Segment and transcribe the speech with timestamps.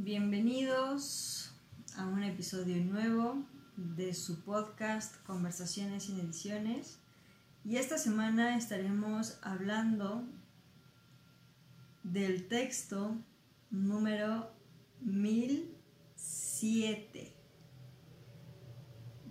[0.00, 1.50] Bienvenidos
[1.96, 3.42] a un episodio nuevo
[3.76, 7.00] de su podcast Conversaciones sin Ediciones.
[7.64, 10.22] Y esta semana estaremos hablando
[12.04, 13.16] del texto
[13.72, 14.52] número
[15.00, 17.32] 1007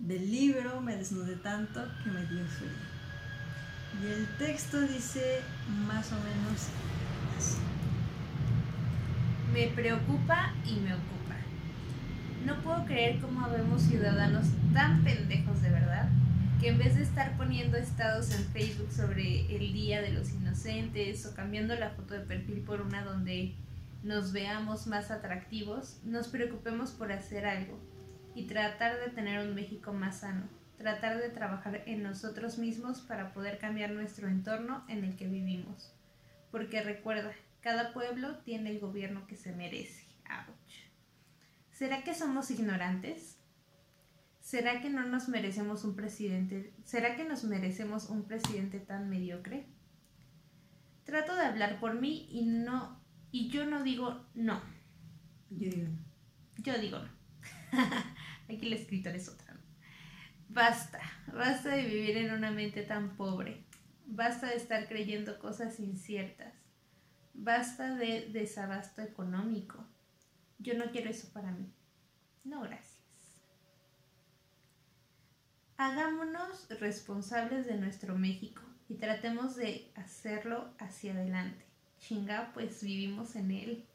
[0.00, 2.68] del libro Me desnudé tanto que me dio frío.
[4.02, 5.40] Y el texto dice
[5.86, 6.66] más o menos
[7.38, 7.56] así.
[9.52, 11.36] Me preocupa y me ocupa.
[12.44, 16.08] No puedo creer cómo vemos ciudadanos tan pendejos de verdad
[16.60, 21.24] que en vez de estar poniendo estados en Facebook sobre el Día de los Inocentes
[21.24, 23.54] o cambiando la foto de perfil por una donde
[24.02, 27.78] nos veamos más atractivos, nos preocupemos por hacer algo
[28.34, 33.32] y tratar de tener un México más sano, tratar de trabajar en nosotros mismos para
[33.32, 35.92] poder cambiar nuestro entorno en el que vivimos.
[36.50, 40.06] Porque recuerda, cada pueblo tiene el gobierno que se merece.
[40.30, 40.74] Ouch.
[41.70, 43.38] ¿Será que somos ignorantes?
[44.40, 46.72] ¿Será que no nos merecemos un presidente?
[46.84, 49.66] ¿Será que nos merecemos un presidente tan mediocre?
[51.04, 52.98] Trato de hablar por mí y no
[53.30, 54.60] y yo no digo no.
[55.50, 56.04] Yo digo no.
[56.62, 57.08] Yo digo no.
[58.54, 59.56] Aquí la escritora es otra.
[60.48, 61.00] Basta,
[61.32, 63.64] basta de vivir en una mente tan pobre.
[64.06, 66.54] Basta de estar creyendo cosas inciertas.
[67.40, 69.86] Basta de desabasto económico.
[70.58, 71.72] Yo no quiero eso para mí.
[72.42, 72.98] No, gracias.
[75.76, 81.64] Hagámonos responsables de nuestro México y tratemos de hacerlo hacia adelante.
[82.00, 83.86] Chinga, pues vivimos en él.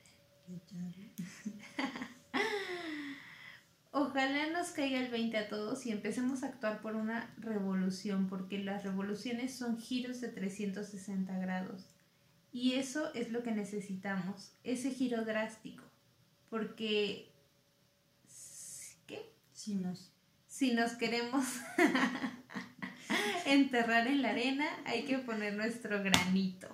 [3.91, 8.59] Ojalá nos caiga el 20 a todos y empecemos a actuar por una revolución, porque
[8.59, 11.92] las revoluciones son giros de 360 grados.
[12.53, 15.83] Y eso es lo que necesitamos, ese giro drástico.
[16.51, 17.31] Porque...
[19.07, 19.33] ¿Qué?
[19.53, 20.11] Si nos...
[20.47, 21.43] Si nos queremos
[23.47, 26.67] enterrar en la arena, hay que poner nuestro granito.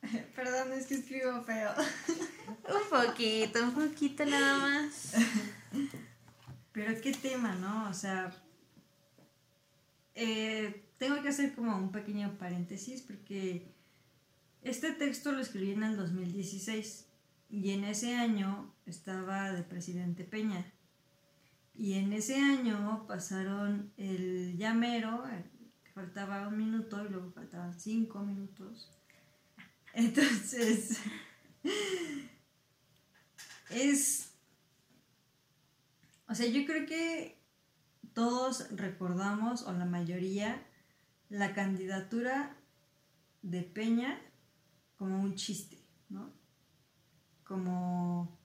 [0.34, 1.74] Perdón, es que escribo feo.
[2.48, 5.12] un poquito, un poquito nada más.
[6.72, 7.90] Pero qué tema, ¿no?
[7.90, 8.32] O sea,
[10.14, 13.77] eh, tengo que hacer como un pequeño paréntesis porque
[14.62, 17.08] este texto lo escribí en el 2016
[17.50, 20.64] y en ese año estaba de presidente Peña.
[21.74, 25.24] Y en ese año pasaron el llamero,
[25.84, 28.90] que faltaba un minuto y luego faltaban cinco minutos.
[29.94, 30.98] Entonces,
[33.70, 34.32] es...
[36.28, 37.38] O sea, yo creo que
[38.12, 40.62] todos recordamos, o la mayoría,
[41.30, 42.54] la candidatura
[43.42, 44.20] de Peña
[44.98, 45.78] como un chiste,
[46.08, 46.32] ¿no?
[47.44, 48.38] Como,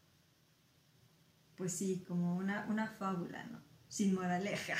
[1.58, 3.59] pues sí, como una, una fábula, ¿no?
[3.90, 4.75] Sin moraleja.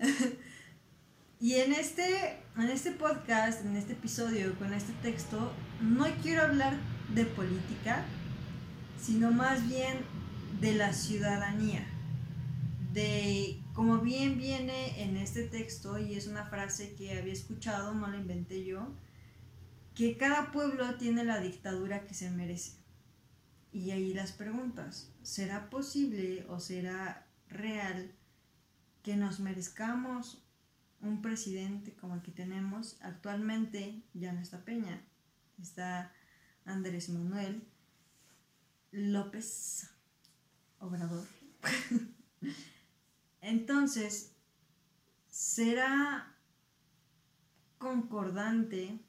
[1.40, 6.78] y en este, en este podcast, en este episodio, con este texto, no quiero hablar
[7.14, 8.04] de política,
[8.98, 9.98] sino más bien
[10.60, 11.84] de la ciudadanía,
[12.92, 18.08] de como bien viene en este texto, y es una frase que había escuchado, no
[18.08, 18.88] la inventé yo,
[19.94, 22.78] que cada pueblo tiene la dictadura que se merece.
[23.72, 28.12] Y ahí las preguntas, ¿será posible o será real
[29.02, 30.42] que nos merezcamos
[31.00, 32.98] un presidente como el que tenemos?
[33.00, 35.00] Actualmente ya no está Peña,
[35.60, 36.12] está
[36.64, 37.62] Andrés Manuel
[38.90, 39.88] López
[40.80, 41.26] Obrador.
[43.40, 44.36] Entonces,
[45.28, 46.36] ¿será
[47.78, 49.00] concordante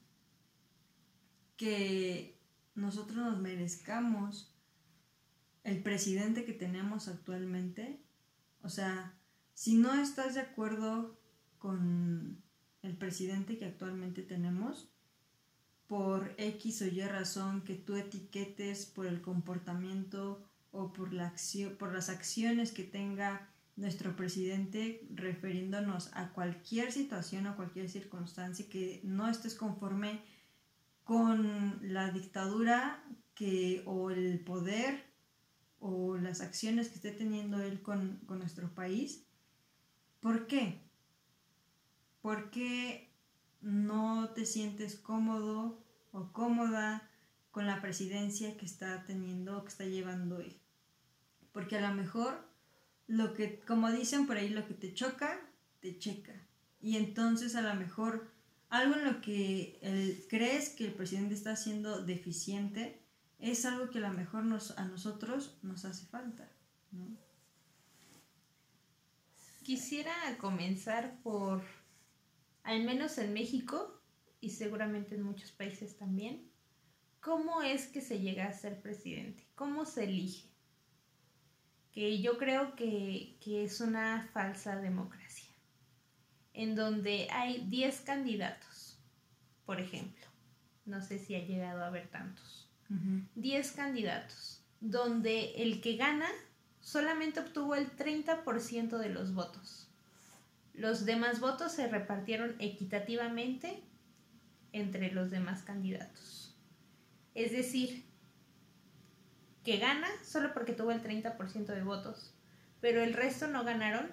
[1.56, 2.40] que
[2.74, 4.54] nosotros nos merezcamos
[5.64, 8.02] el presidente que tenemos actualmente?
[8.62, 9.14] O sea,
[9.54, 11.18] si no estás de acuerdo
[11.58, 12.42] con
[12.82, 14.92] el presidente que actualmente tenemos,
[15.86, 21.76] por X o Y razón que tú etiquetes por el comportamiento o por, la acción,
[21.76, 29.00] por las acciones que tenga nuestro presidente refiriéndonos a cualquier situación o cualquier circunstancia que
[29.04, 30.20] no estés conforme
[31.04, 33.04] con la dictadura
[33.34, 35.04] que o el poder
[35.80, 39.26] o las acciones que esté teniendo él con, con nuestro país.
[40.20, 40.80] ¿Por qué?
[42.20, 43.10] Porque
[43.60, 45.82] no te sientes cómodo
[46.12, 47.10] o cómoda
[47.50, 50.60] con la presidencia que está teniendo o que está llevando él.
[51.52, 52.51] Porque a lo mejor
[53.12, 55.38] lo que, como dicen por ahí, lo que te choca,
[55.80, 56.32] te checa.
[56.80, 58.30] Y entonces a lo mejor
[58.70, 63.02] algo en lo que crees que el presidente está siendo deficiente,
[63.38, 64.44] es algo que a lo mejor
[64.76, 66.48] a nosotros nos hace falta.
[69.62, 71.62] Quisiera comenzar por,
[72.62, 74.00] al menos en México
[74.40, 76.50] y seguramente en muchos países también,
[77.20, 79.46] ¿cómo es que se llega a ser presidente?
[79.54, 80.51] ¿Cómo se elige?
[81.92, 85.50] Que yo creo que, que es una falsa democracia,
[86.54, 88.98] en donde hay 10 candidatos,
[89.66, 90.26] por ejemplo.
[90.84, 92.68] No sé si ha llegado a haber tantos.
[93.36, 96.28] 10 candidatos, donde el que gana
[96.82, 99.88] solamente obtuvo el 30% de los votos.
[100.74, 103.82] Los demás votos se repartieron equitativamente
[104.72, 106.54] entre los demás candidatos.
[107.34, 108.04] Es decir,
[109.64, 112.34] que gana solo porque tuvo el 30% de votos,
[112.80, 114.10] pero el resto no ganaron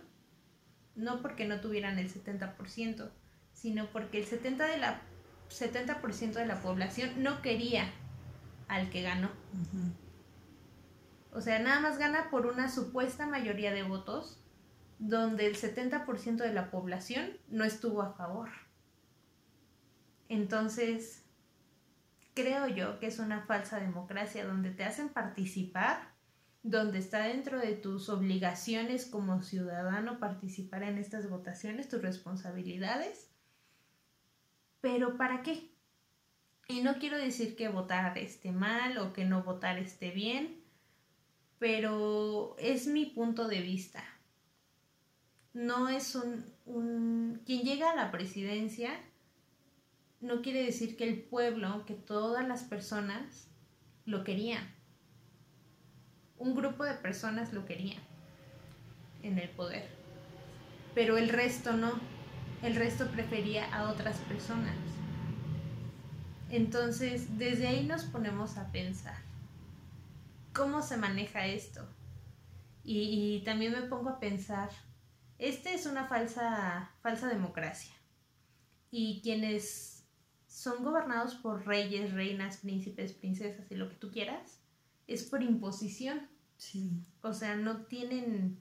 [0.96, 3.10] no porque no tuvieran el 70%,
[3.54, 5.02] sino porque el 70%, de la,
[5.48, 5.96] 70
[6.40, 7.90] de la población no quería
[8.68, 9.30] al que ganó.
[11.32, 14.42] O sea, nada más gana por una supuesta mayoría de votos
[15.00, 18.50] donde el 70% de la población no estuvo a favor.
[20.28, 21.24] Entonces,
[22.34, 26.14] creo yo que es una falsa democracia donde te hacen participar,
[26.64, 33.30] donde está dentro de tus obligaciones como ciudadano participar en estas votaciones, tus responsabilidades.
[34.82, 35.72] Pero ¿para qué?
[36.68, 40.64] Y no quiero decir que votar esté mal o que no votar esté bien,
[41.58, 44.04] pero es mi punto de vista.
[45.54, 48.92] No es un, un, Quien llega a la presidencia
[50.22, 53.48] no quiere decir que el pueblo, que todas las personas
[54.06, 54.64] lo querían.
[56.38, 58.02] Un grupo de personas lo querían
[59.24, 59.88] en el poder,
[60.96, 62.00] pero el resto no.
[62.62, 64.76] El resto prefería a otras personas.
[66.50, 69.16] Entonces, desde ahí nos ponemos a pensar
[70.54, 71.88] cómo se maneja esto.
[72.84, 74.70] Y, también me pongo a pensar,
[75.38, 77.94] este es una falsa, falsa democracia.
[78.90, 79.99] Y quienes
[80.60, 84.60] son gobernados por reyes, reinas, príncipes, princesas y lo que tú quieras,
[85.08, 86.28] es por imposición.
[86.58, 86.92] Sí.
[87.22, 88.60] O sea, no tienen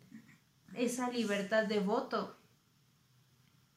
[0.74, 2.38] esa libertad de voto.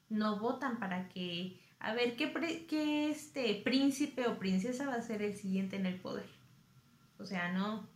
[0.09, 2.31] No votan para que, a ver, ¿qué,
[2.69, 6.29] qué este príncipe o princesa va a ser el siguiente en el poder?
[7.17, 7.89] O sea, no,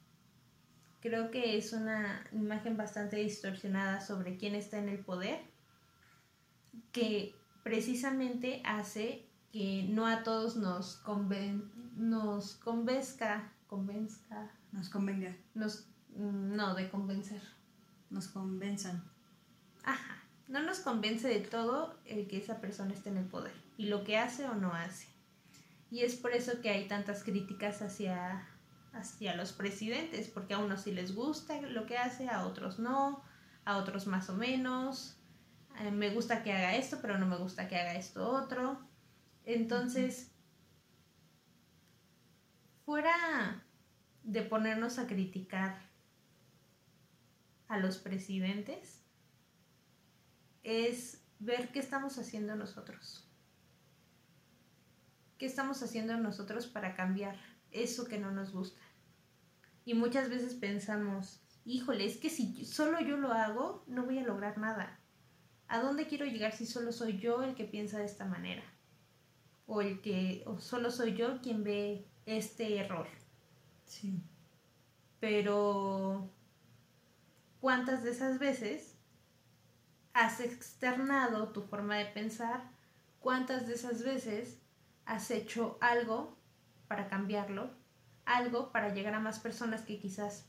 [1.02, 5.40] creo que es una imagen bastante distorsionada sobre quién está en el poder,
[6.92, 9.25] que precisamente hace
[9.56, 17.42] que no a todos nos, conven, nos convenzca, convenzca, nos convenga, nos, no, de convencer,
[18.10, 19.02] nos convenzan.
[19.86, 23.86] Ajá, no nos convence de todo el que esa persona esté en el poder y
[23.86, 25.08] lo que hace o no hace.
[25.90, 28.46] Y es por eso que hay tantas críticas hacia
[28.92, 33.24] hacia los presidentes, porque a unos sí les gusta lo que hace, a otros no,
[33.64, 35.16] a otros más o menos.
[35.80, 38.94] Eh, me gusta que haga esto, pero no me gusta que haga esto otro.
[39.46, 40.32] Entonces,
[42.84, 43.64] fuera
[44.24, 45.80] de ponernos a criticar
[47.68, 49.02] a los presidentes,
[50.64, 53.30] es ver qué estamos haciendo nosotros.
[55.38, 57.38] ¿Qué estamos haciendo nosotros para cambiar
[57.72, 58.82] eso que no nos gusta?
[59.84, 64.24] Y muchas veces pensamos, híjole, es que si solo yo lo hago, no voy a
[64.24, 65.00] lograr nada.
[65.68, 68.64] ¿A dónde quiero llegar si solo soy yo el que piensa de esta manera?
[69.68, 73.08] O el que o solo soy yo quien ve este error.
[73.86, 74.22] Sí.
[75.20, 76.30] Pero
[77.62, 78.96] ¿cuántas de esas veces
[80.14, 82.70] has externado tu forma de pensar?
[83.20, 84.60] ¿Cuántas de esas veces
[85.06, 86.38] has hecho algo
[86.88, 87.72] para cambiarlo
[88.26, 90.46] algo para llegar a más personas que quizás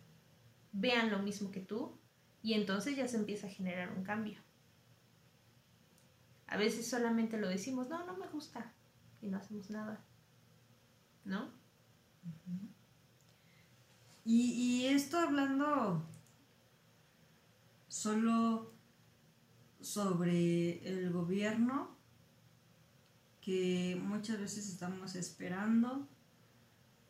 [0.72, 1.98] vean lo mismo que tú
[2.42, 4.40] y entonces ya se empieza a generar un cambio.
[6.46, 8.72] A veces solamente lo decimos, no, no me gusta
[9.20, 10.04] y no hacemos nada.
[11.24, 11.50] ¿No?
[14.24, 16.02] y, esto hablando
[17.88, 18.72] solo
[19.80, 21.96] sobre el gobierno
[23.40, 26.08] que muchas veces estamos esperando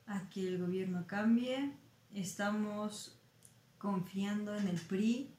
[0.07, 1.73] a que el gobierno cambie,
[2.13, 3.19] estamos
[3.79, 5.35] confiando en el PRI,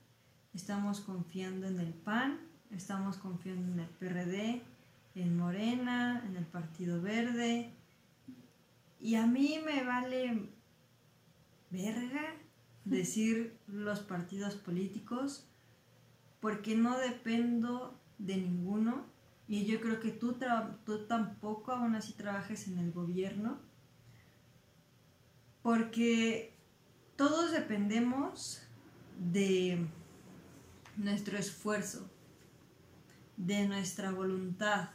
[0.56, 2.40] estamos confiando en el PAN,
[2.72, 4.64] estamos confiando en el PRD,
[5.18, 7.74] en Morena, en el Partido Verde.
[9.00, 10.50] Y a mí me vale
[11.70, 12.36] verga
[12.86, 15.48] decir los partidos políticos
[16.40, 19.06] porque no dependo de ninguno
[19.48, 20.38] y yo creo que tú,
[20.86, 23.60] tú tampoco aún así trabajes en el gobierno
[25.62, 26.54] Porque
[27.16, 28.62] todos dependemos
[29.18, 29.88] de
[30.96, 32.10] nuestro esfuerzo,
[33.36, 34.90] de nuestra voluntad,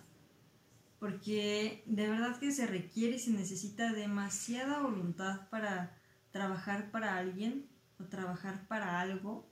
[1.03, 5.99] porque de verdad que se requiere y se necesita demasiada voluntad para
[6.31, 7.69] trabajar para alguien
[7.99, 9.51] o trabajar para algo,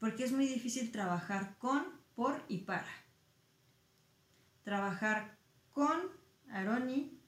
[0.00, 1.84] porque es muy difícil trabajar con,
[2.14, 2.88] por y para.
[4.64, 5.36] Trabajar
[5.72, 5.98] con
[6.48, 7.20] Aroni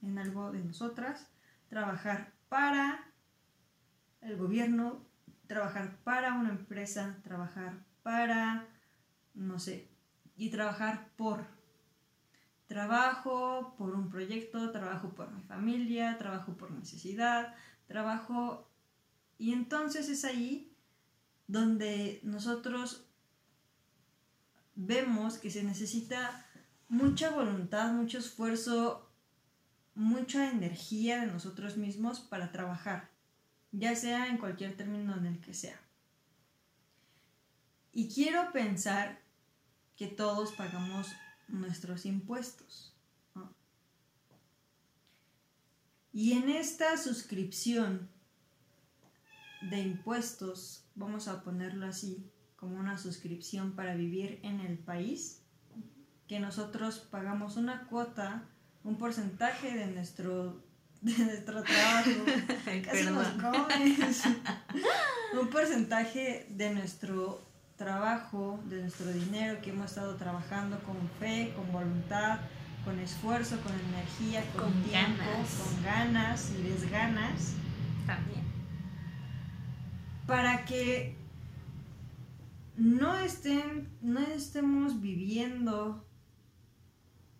[0.00, 1.26] en algo de nosotras,
[1.68, 3.10] trabajar para
[4.20, 5.04] el gobierno,
[5.48, 8.68] trabajar para una empresa, trabajar para,
[9.34, 9.90] no sé,
[10.36, 11.53] y trabajar por.
[12.66, 17.54] Trabajo por un proyecto, trabajo por mi familia, trabajo por necesidad,
[17.86, 18.70] trabajo...
[19.36, 20.72] Y entonces es ahí
[21.46, 23.06] donde nosotros
[24.76, 26.46] vemos que se necesita
[26.88, 29.10] mucha voluntad, mucho esfuerzo,
[29.94, 33.10] mucha energía de nosotros mismos para trabajar,
[33.72, 35.80] ya sea en cualquier término en el que sea.
[37.92, 39.20] Y quiero pensar
[39.96, 41.08] que todos pagamos
[41.48, 42.92] nuestros impuestos.
[46.12, 48.08] Y en esta suscripción
[49.62, 55.42] de impuestos, vamos a ponerlo así, como una suscripción para vivir en el país,
[56.28, 58.48] que nosotros pagamos una cuota,
[58.84, 60.64] un porcentaje de nuestro,
[61.00, 62.10] de nuestro trabajo,
[65.40, 71.70] un porcentaje de nuestro trabajo, de nuestro dinero que hemos estado trabajando con fe, con
[71.72, 72.40] voluntad,
[72.84, 77.54] con esfuerzo, con energía, con, tiempo, con ganas y desganas.
[78.06, 78.44] También.
[80.26, 81.16] Para que
[82.76, 86.06] no estén, no estemos viviendo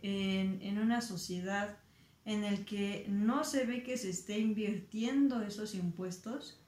[0.02, 1.78] en, en una sociedad
[2.24, 6.63] en el que no se ve que se esté invirtiendo esos impuestos,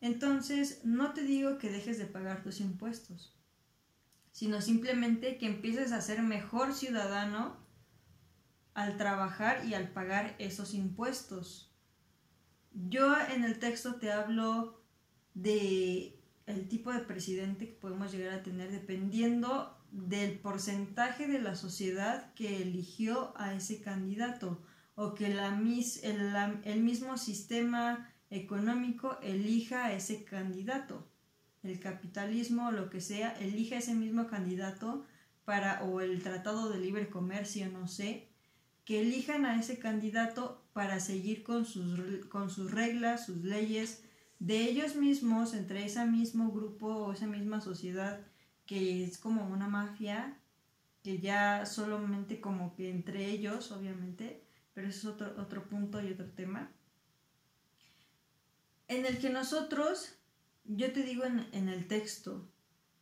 [0.00, 3.36] entonces no te digo que dejes de pagar tus impuestos,
[4.32, 7.56] sino simplemente que empieces a ser mejor ciudadano
[8.74, 11.74] al trabajar y al pagar esos impuestos.
[12.72, 14.84] Yo en el texto te hablo
[15.34, 21.56] de el tipo de presidente que podemos llegar a tener dependiendo del porcentaje de la
[21.56, 24.62] sociedad que eligió a ese candidato
[24.94, 31.06] o que el mismo sistema económico elija a ese candidato.
[31.62, 35.04] El capitalismo o lo que sea, elija ese mismo candidato
[35.44, 38.28] para, o el tratado de libre comercio, no sé,
[38.84, 44.04] que elijan a ese candidato para seguir con sus, con sus reglas, sus leyes,
[44.38, 48.20] de ellos mismos, entre ese mismo grupo o esa misma sociedad
[48.66, 50.38] que es como una mafia,
[51.02, 54.44] que ya solamente como que entre ellos, obviamente,
[54.74, 56.70] pero eso es otro, otro punto y otro tema
[58.88, 60.16] en el que nosotros,
[60.64, 62.48] yo te digo en, el texto,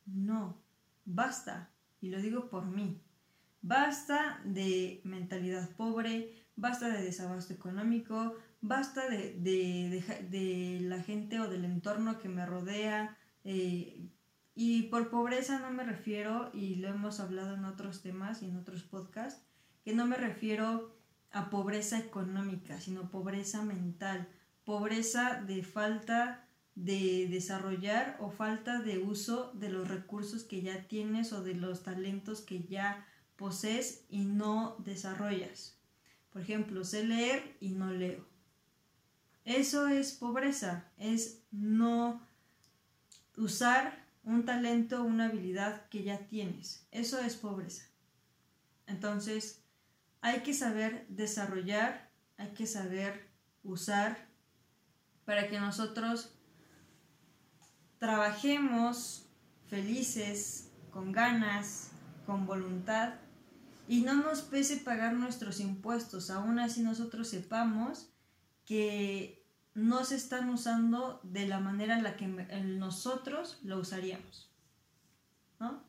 [0.05, 0.61] no,
[1.05, 3.01] basta, y lo digo por mí,
[3.63, 12.19] basta de mentalidad pobre, basta de desabasto económico, basta de, la gente o del entorno
[12.19, 13.17] que me rodea.
[13.45, 14.09] Eh,
[14.55, 18.57] y por pobreza no me refiero, y lo hemos hablado en otros temas y en
[18.57, 19.43] otros podcasts,
[19.85, 20.97] que no me refiero
[21.31, 24.27] a pobreza económica, sino pobreza mental,
[24.67, 26.45] pobreza de falta
[26.75, 31.85] de desarrollar o falta de uso de los recursos que ya tienes o de los
[31.85, 33.07] talentos que ya
[33.37, 35.79] posees y no desarrollas.
[36.33, 38.27] Por ejemplo, sé leer y no leo.
[39.45, 42.21] Eso es pobreza, es no
[43.37, 46.89] usar un talento una habilidad que ya tienes.
[46.91, 47.85] Eso es pobreza.
[48.89, 49.63] Entonces,
[50.21, 53.29] hay que saber desarrollar, hay que saber
[53.63, 54.26] usar
[55.27, 56.33] para que nosotros
[57.99, 59.27] trabajemos
[59.67, 61.91] felices, con ganas,
[62.25, 63.17] con voluntad
[63.89, 68.09] y no nos pese pagar nuestros impuestos, aún así nosotros sepamos
[68.65, 74.51] que no se están usando de la manera en la que nosotros lo usaríamos.
[75.61, 75.85] ¿No?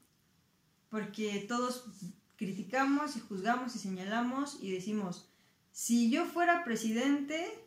[0.89, 1.85] Porque todos
[2.35, 5.29] criticamos y juzgamos y señalamos y decimos,
[5.71, 7.66] si yo fuera presidente,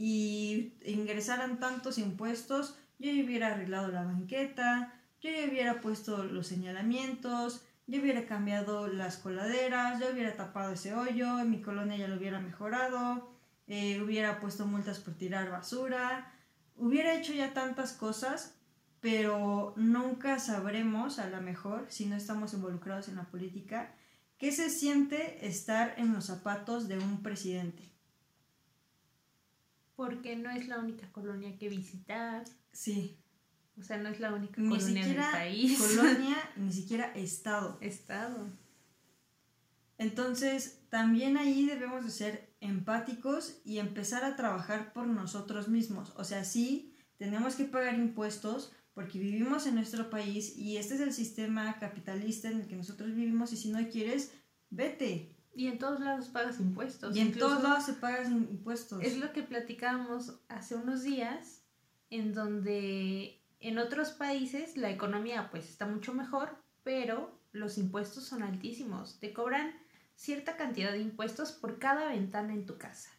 [0.00, 8.00] y ingresaran tantos impuestos, yo hubiera arreglado la banqueta, yo hubiera puesto los señalamientos, yo
[8.00, 12.38] hubiera cambiado las coladeras, yo hubiera tapado ese hoyo, en mi colonia ya lo hubiera
[12.38, 13.28] mejorado,
[13.66, 16.32] eh, hubiera puesto multas por tirar basura,
[16.76, 18.54] hubiera hecho ya tantas cosas,
[19.00, 23.96] pero nunca sabremos, a lo mejor, si no estamos involucrados en la política,
[24.38, 27.87] qué se siente estar en los zapatos de un presidente
[29.98, 32.44] Porque no es la única colonia que visitar.
[32.70, 33.18] Sí.
[33.76, 35.76] O sea, no es la única Ni colonia del siquiera país.
[35.76, 37.78] colonia, ni siquiera estado.
[37.80, 38.46] Estado.
[39.98, 46.12] Entonces, también ahí debemos de ser empáticos y empezar a trabajar por nosotros mismos.
[46.14, 51.00] O sea, sí, tenemos que pagar impuestos porque vivimos en nuestro país y este es
[51.00, 54.30] el sistema capitalista en el que nosotros vivimos y si no quieres,
[54.70, 55.34] vete.
[55.58, 57.16] Y en todos lados pagas impuestos.
[57.16, 59.02] Y en Incluso todos lados se pagan impuestos.
[59.02, 61.64] Es lo que platicábamos hace unos días,
[62.10, 68.44] en donde en otros países la economía pues está mucho mejor, pero los impuestos son
[68.44, 69.18] altísimos.
[69.18, 69.74] Te cobran
[70.14, 73.10] cierta cantidad de impuestos por cada ventana en tu casa,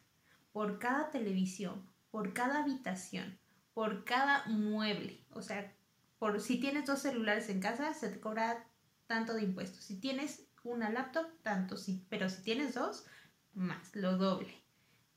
[0.52, 3.38] por cada televisión, por cada habitación,
[3.74, 5.26] por cada mueble.
[5.32, 5.76] O sea,
[6.18, 8.66] por si tienes dos celulares en casa, se te cobra
[9.06, 9.84] tanto de impuestos.
[9.84, 13.06] Si tienes una laptop, tanto, sí, pero si tienes dos,
[13.54, 14.54] más, lo doble.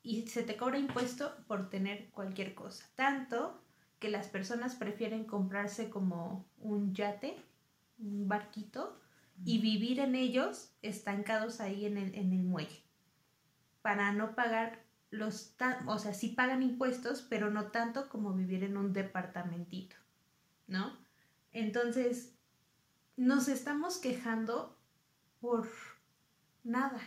[0.02, 2.84] Y se te cobra impuesto por tener cualquier cosa.
[2.94, 3.62] Tanto
[3.98, 7.36] que las personas prefieren comprarse como un yate,
[7.98, 9.00] un barquito,
[9.44, 12.84] y vivir en ellos estancados ahí en el, en el muelle.
[13.82, 18.64] Para no pagar los tan, o sea, sí pagan impuestos, pero no tanto como vivir
[18.64, 19.96] en un departamentito,
[20.66, 20.96] ¿no?
[21.52, 22.34] Entonces,
[23.16, 24.76] nos estamos quejando
[25.44, 25.68] por
[26.62, 27.02] nada.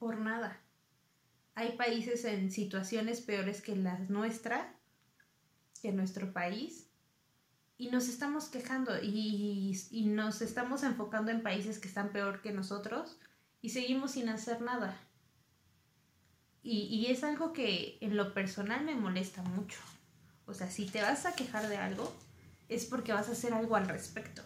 [0.00, 0.60] Por nada.
[1.54, 4.74] Hay países en situaciones peores que las nuestra,
[5.80, 6.90] que nuestro país,
[7.76, 12.52] y nos estamos quejando y, y, nos estamos enfocando en países que están peor que
[12.52, 13.20] nosotros
[13.62, 15.00] y seguimos sin hacer nada.
[16.64, 19.78] Y, y, es algo que en lo personal me molesta mucho.
[20.44, 22.12] O sea, si te vas a quejar de algo,
[22.68, 24.42] es porque vas a hacer algo al respecto.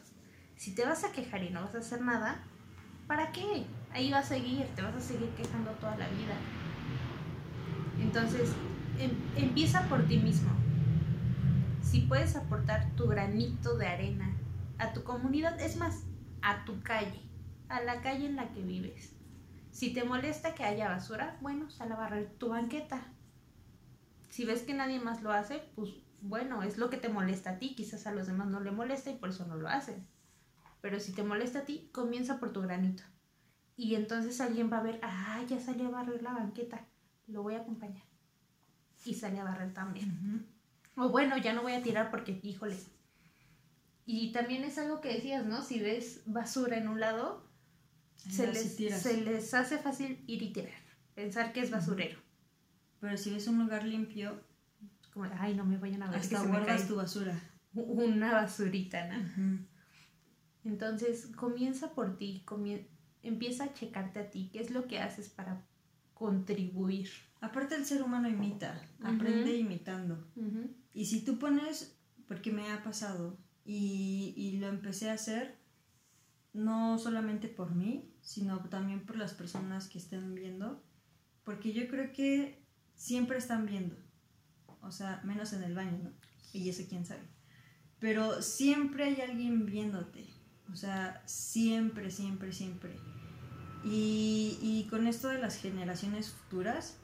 [0.62, 2.40] Si te vas a quejar y no vas a hacer nada,
[3.08, 3.66] ¿para qué?
[3.90, 6.36] Ahí va a seguir, te vas a seguir quejando toda la vida.
[8.00, 8.52] Entonces,
[9.00, 10.52] em, empieza por ti mismo
[11.82, 14.36] si puedes aportar tu granito de arena
[14.78, 16.04] a tu comunidad, es más,
[16.42, 17.20] a tu calle,
[17.68, 19.16] a la calle en la que vives.
[19.72, 23.02] Si te molesta que haya basura, bueno, sal a barrer tu banqueta.
[24.28, 27.58] Si ves que nadie más lo hace, pues bueno, es lo que te molesta a
[27.58, 30.06] ti, quizás a los demás no le molesta y por eso no lo hacen.
[30.82, 33.04] Pero si te molesta a ti, comienza por tu granito.
[33.76, 36.86] Y entonces alguien va a ver, ah, ya salió a barrer la banqueta,
[37.28, 38.02] lo voy a acompañar.
[39.04, 40.10] Y sale a barrer también.
[40.10, 41.06] Uh -huh.
[41.06, 42.76] O bueno, ya no voy a tirar porque, híjole.
[44.04, 45.62] Y también es algo que decías, ¿no?
[45.62, 47.48] Si ves basura en un lado,
[48.16, 50.82] se les, se les, hace fácil ir y tirar.
[51.14, 52.18] Pensar que es basurero.
[53.00, 54.40] Pero si ves un lugar limpio,
[55.14, 56.20] como, ay, no me vayan a ver.
[56.20, 57.38] Hasta guardas tu basura.
[57.74, 59.18] Una basurita, ¿no?
[59.18, 59.66] Uh -huh.
[60.64, 62.86] Entonces, comienza por ti, comien
[63.22, 65.64] empieza a checarte a ti, qué es lo que haces para
[66.14, 67.08] contribuir.
[67.40, 69.14] Aparte el ser humano imita, uh -huh.
[69.14, 70.14] aprende imitando.
[70.36, 70.74] Uh -huh.
[70.92, 71.96] Y si tú pones,
[72.26, 75.56] porque me ha pasado, y, y, lo empecé a hacer,
[76.52, 80.82] no solamente por mí, sino también por las personas que estén viendo,
[81.44, 82.62] porque yo creo que
[82.94, 83.96] siempre están viendo,
[84.80, 86.10] o sea, menos en el baño, ¿no?
[86.52, 87.22] Y eso quién sabe.
[88.00, 90.26] Pero siempre hay alguien viéndote,
[90.70, 92.96] o sea, siempre, siempre, siempre.
[93.84, 96.98] Y, con esto de las generaciones futuras,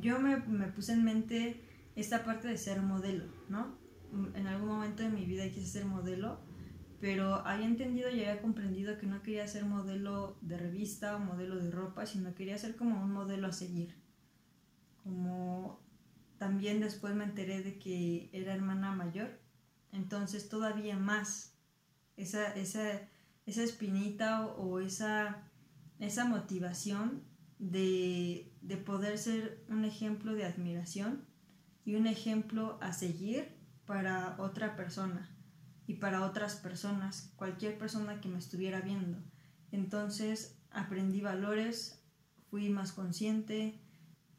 [0.00, 1.60] yo me, me, puse en mente
[1.96, 3.76] esta parte de ser modelo, ¿no?
[4.34, 6.40] En algún momento de mi vida quise ser modelo,
[7.00, 11.56] pero había entendido y había comprendido que no quería ser modelo de revista o modelo
[11.56, 13.96] de ropa, sino quería ser como un modelo a seguir.
[15.02, 15.80] Como
[16.38, 19.40] también después me enteré de que era hermana mayor,
[19.90, 21.51] entonces todavía más
[22.16, 23.08] esa, esa,
[23.46, 25.50] esa espinita o, esa,
[25.98, 27.24] esa motivación
[27.58, 31.26] de, de, poder ser un ejemplo de admiración
[31.84, 35.36] y un ejemplo a seguir para otra persona
[35.86, 39.18] y para otras personas, cualquier persona que me estuviera viendo.
[39.70, 42.04] Entonces aprendí valores,
[42.50, 43.80] fui más consciente,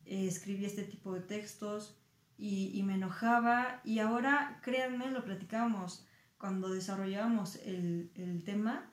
[0.05, 1.99] eh, escribí este tipo de textos
[2.37, 6.05] y, y, me enojaba y ahora, créanme, lo platicábamos
[6.43, 8.91] cuando desarrollábamos el, el tema,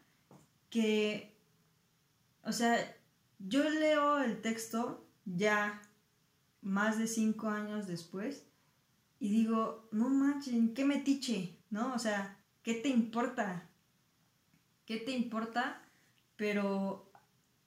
[0.70, 1.36] que,
[2.44, 2.96] o sea,
[3.40, 5.82] yo leo el texto ya
[6.62, 8.46] más de cinco años después
[9.18, 11.58] y digo, no manches, ¿qué metiche?
[11.70, 11.92] ¿No?
[11.92, 13.68] O sea, ¿qué te importa?
[14.86, 15.82] ¿Qué te importa?
[16.36, 17.10] Pero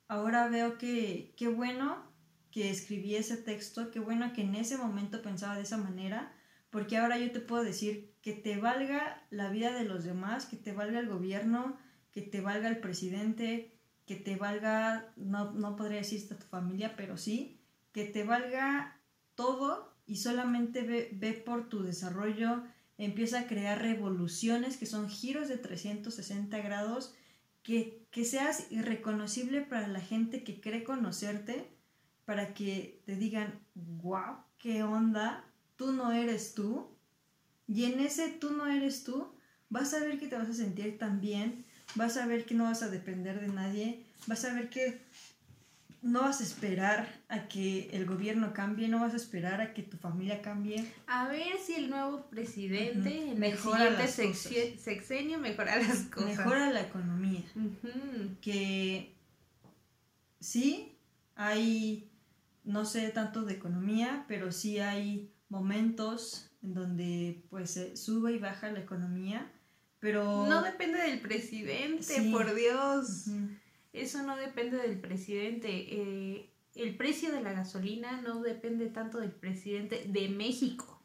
[0.07, 2.09] ahora veo que qué bueno
[2.51, 6.33] que escribí ese texto, qué bueno que en ese momento pensaba de esa manera,
[6.69, 10.55] porque ahora yo te puedo decir que te valga la vida de los demás, que
[10.55, 11.77] te valga el gobierno,
[12.11, 16.95] que te valga el presidente, que te valga, no, no podría decirte a tu familia,
[16.95, 17.59] pero sí,
[17.91, 18.99] que te valga
[19.35, 22.63] todo y solamente ve, ve por tu desarrollo,
[22.97, 27.13] empieza a crear revoluciones que son giros de 360 grados,
[27.61, 31.69] que, que seas irreconocible para la gente que cree conocerte,
[32.25, 36.92] para que te digan, wow, qué onda, tú no eres tú.
[37.67, 39.33] Y en ese tú no eres tú,
[39.69, 42.65] vas a ver que te vas a sentir tan bien, vas a ver que no
[42.65, 45.01] vas a depender de nadie, vas a ver que
[46.03, 49.83] no vas a esperar a que el gobierno cambie, no vas a esperar a que
[49.83, 50.85] tu familia cambie.
[51.07, 56.37] A ver si el nuevo presidente en mejora el siguiente sexenio mejora las cosas.
[56.37, 57.41] Mejora la economía.
[58.41, 59.15] Que
[60.41, 60.97] sí,
[61.35, 62.11] hay,
[62.65, 68.71] no sé tanto de economía, pero sí hay momentos en donde pues sube y baja
[68.71, 69.51] la economía,
[69.99, 70.47] pero...
[70.47, 73.27] No depende del presidente, por Dios.
[73.91, 75.69] Eso no depende del presidente.
[75.69, 81.01] Eh, el precio de la gasolina no depende tanto del presidente de México.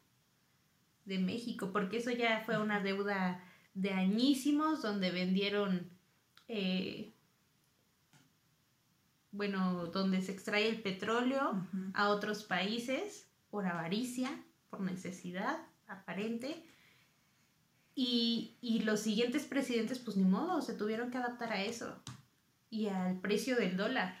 [1.05, 3.43] De México, porque eso ya fue una deuda
[3.73, 5.89] de añísimos donde vendieron,
[6.47, 7.13] eh,
[9.31, 14.29] bueno, donde se extrae el petróleo a otros países por avaricia,
[14.69, 16.63] por necesidad aparente.
[17.95, 22.01] Y, y los siguientes presidentes, pues ni modo, se tuvieron que adaptar a eso
[22.69, 24.17] y al precio del dólar.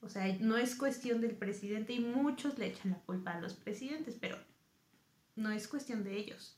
[0.00, 3.54] O sea, no es cuestión del presidente y muchos le echan la culpa a los
[3.54, 4.38] presidentes, pero
[5.34, 6.56] no es cuestión de ellos.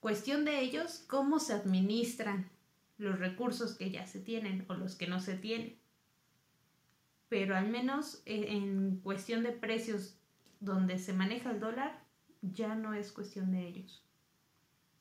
[0.00, 2.48] Cuestión de ellos cómo se administran
[2.98, 5.78] los recursos que ya se tienen o los que no se tienen.
[7.28, 10.16] Pero al menos en, cuestión de precios
[10.60, 12.04] donde se maneja el dólar,
[12.42, 14.04] ya no es cuestión de ellos.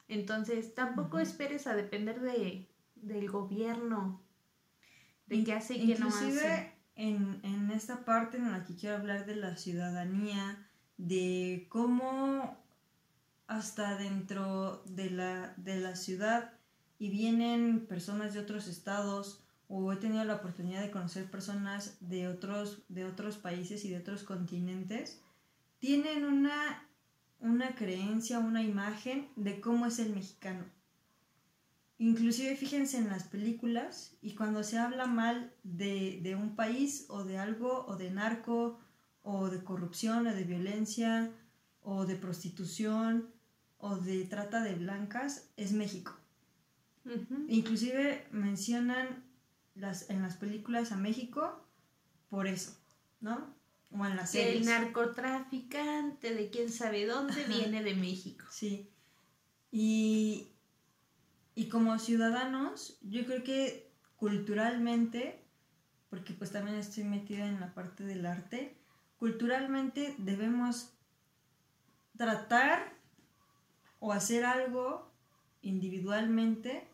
[0.07, 4.21] Entonces, tampoco esperes a depender de, del gobierno
[5.27, 6.73] de qué hace y qué no hace.
[6.95, 10.67] En, en esta parte en la que quiero hablar de la ciudadanía,
[10.97, 12.57] de cómo
[13.47, 16.53] hasta dentro de la, de la ciudad
[16.99, 22.27] y vienen personas de otros estados o he tenido la oportunidad de conocer personas de
[22.27, 25.21] otros, de otros países y de otros continentes,
[25.79, 26.87] tienen una,
[27.39, 30.65] una creencia, una imagen de cómo es el mexicano.
[31.97, 37.37] Inclusive fíjense en las películas y cuando se habla mal de, un país o de
[37.37, 38.79] algo o de narco
[39.21, 41.29] o de corrupción o de violencia
[41.81, 43.29] o de prostitución
[43.79, 46.15] o de trata de blancas es México.
[47.49, 49.25] Inclusive mencionan
[49.75, 51.65] las, en las películas a México
[52.29, 52.77] por eso,
[53.19, 53.58] ¿no?
[53.91, 54.57] O en las series.
[54.57, 58.45] El narcotraficante de quién sabe dónde viene de México.
[58.51, 58.89] Sí.
[59.71, 60.49] Y,
[61.55, 65.43] y como ciudadanos, yo creo que culturalmente,
[66.09, 68.77] porque pues también estoy metida en la parte del arte,
[69.17, 70.91] culturalmente debemos
[72.17, 72.93] tratar
[73.99, 75.11] o hacer algo
[75.61, 76.87] individualmente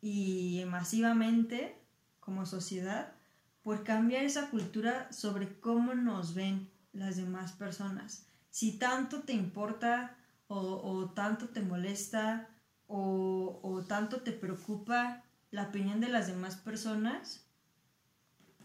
[0.00, 1.76] y masivamente
[2.20, 3.14] como sociedad
[3.62, 8.26] por cambiar esa cultura sobre cómo nos ven las demás personas.
[8.50, 10.16] Si tanto te importa
[10.48, 12.48] o, o tanto te molesta
[12.92, 17.46] o, tanto te preocupa la opinión de las demás personas,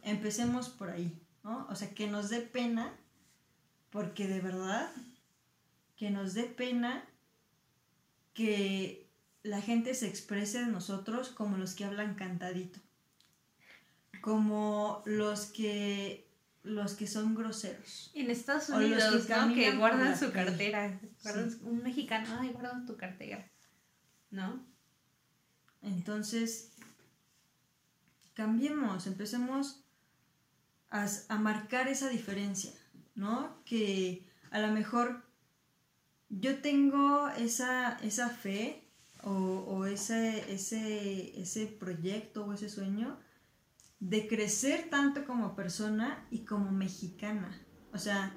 [0.01, 1.67] empecemos por ahí, ¿no?
[1.69, 2.91] O sea, que nos dé pena,
[3.91, 4.89] porque de verdad,
[5.95, 7.03] que nos dé pena
[8.33, 9.07] que
[9.43, 12.79] la gente se exprese de nosotros como los que hablan cantadito,
[14.25, 16.25] como los que
[16.63, 18.09] los que son groseros.
[18.15, 20.99] En Estados Unidos, que, que guardan su cartera.
[21.61, 23.47] Un mexicano, ay, guardan tu cartera.
[24.31, 24.65] ¿no?
[25.83, 26.71] Entonces,
[28.33, 29.83] cambiemos, empecemos
[30.89, 32.71] a, marcar esa diferencia,
[33.13, 33.63] ¿no?
[33.63, 35.23] Que a lo mejor
[36.29, 38.87] yo tengo esa, esa fe
[39.21, 43.19] o, ese, ese, ese proyecto o ese sueño
[43.99, 47.61] de crecer tanto como persona y como mexicana.
[47.93, 48.35] O sea,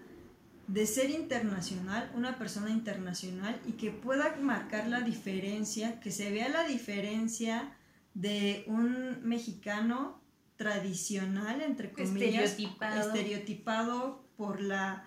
[0.68, 6.48] de ser internacional, una persona internacional y que pueda marcar la diferencia, que se vea
[6.48, 7.76] la diferencia
[8.14, 10.22] de un mexicano
[10.56, 15.06] tradicional, entre comillas, estereotipado, por la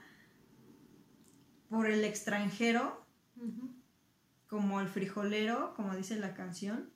[1.69, 3.05] por el extranjero,
[4.47, 6.91] como el frijolero, como dice la canción,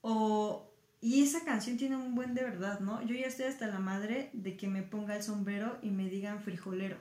[0.00, 3.02] o y esa canción tiene un buen de verdad, ¿no?
[3.02, 6.42] Yo ya estoy hasta la madre de que me ponga el sombrero y me digan
[6.42, 6.96] frijolero.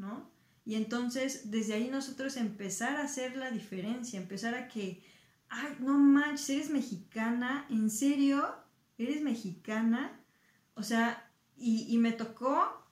[0.00, 0.30] ¿no?
[0.64, 5.04] Y entonces desde ahí nosotros empezar a hacer la diferencia, empezar a que,
[5.48, 8.54] ay, no manches, eres mexicana, ¿en serio?
[8.98, 10.18] ¿Eres mexicana?
[10.74, 12.86] O sea, y, me tocó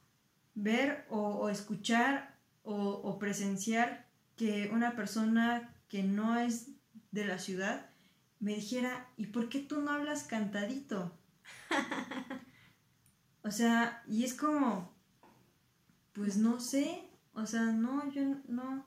[0.54, 6.68] ver o, escuchar o, presenciar que una persona que no es
[7.12, 7.87] de la ciudad
[8.40, 11.12] me dijera, ¿y por qué tú no hablas cantadito?
[13.42, 14.92] o sea, y es como,
[16.12, 17.02] pues no sé,
[17.34, 18.84] o sea, no, yo no,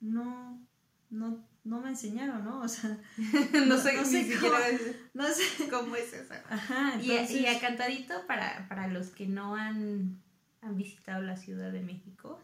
[0.00, 0.60] no,
[1.10, 2.60] no, no me enseñaron, ¿no?
[2.60, 2.98] O sea,
[3.66, 4.54] no, sé, no sé cómo,
[5.14, 6.34] no sé cómo es eso.
[6.48, 10.20] Ajá, y, y a cantadito para, para los que no han,
[10.60, 12.40] han visitado la Ciudad de México,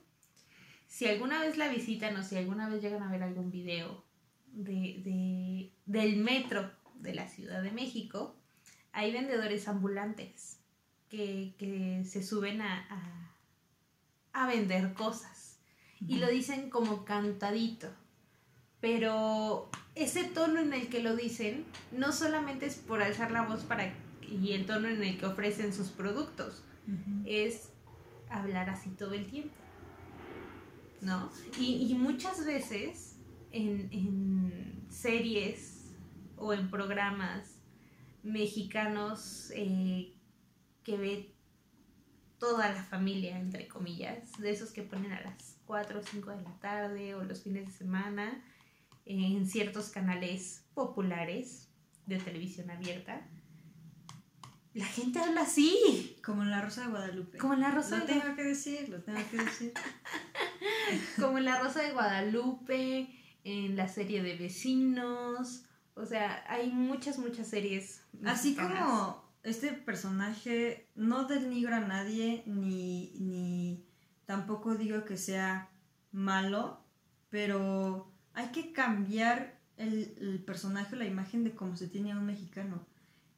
[0.87, 4.05] si alguna vez la visitan o si alguna vez llegan a ver algún video
[4.53, 6.71] de, del metro
[7.01, 8.37] de la Ciudad de México,
[8.93, 10.61] hay vendedores ambulantes
[11.09, 12.87] que, se suben a,
[14.33, 15.59] a, vender cosas
[16.07, 17.89] y lo dicen como cantadito.
[18.81, 23.65] Pero ese tono en el que lo dicen no solamente es por alzar la voz
[23.65, 26.63] para y el tono en el que ofrecen sus productos,
[27.25, 27.71] es
[28.29, 29.55] hablar así todo el tiempo.
[31.01, 31.31] ¿No?
[31.59, 33.17] Y, muchas veces
[33.53, 35.78] en, en, series
[36.41, 37.61] o en programas
[38.23, 40.15] mexicanos eh,
[40.85, 41.35] que ve
[42.39, 46.43] toda la familia, entre comillas, de esos que ponen a las 4 o 5 de
[46.43, 48.45] la tarde o los fines de semana
[49.07, 51.69] en ciertos canales populares
[52.07, 53.27] de televisión abierta
[54.79, 56.17] la gente habla así.
[56.25, 57.39] Como en la Rosa de Guadalupe.
[57.39, 59.73] Como en la Rosa lo tengo que decir, lo tengo que decir.
[61.21, 63.09] Como en la Rosa de Guadalupe,
[63.43, 65.65] en la serie de Vecinos.
[65.99, 68.03] O sea, hay muchas, muchas series.
[68.25, 73.85] Así como este personaje no denigro a nadie, ni, ni
[74.27, 75.69] tampoco digo que sea
[76.13, 76.81] malo,
[77.31, 82.27] pero hay que cambiar el, el personaje, la imagen de cómo se tiene a un
[82.27, 82.87] mexicano.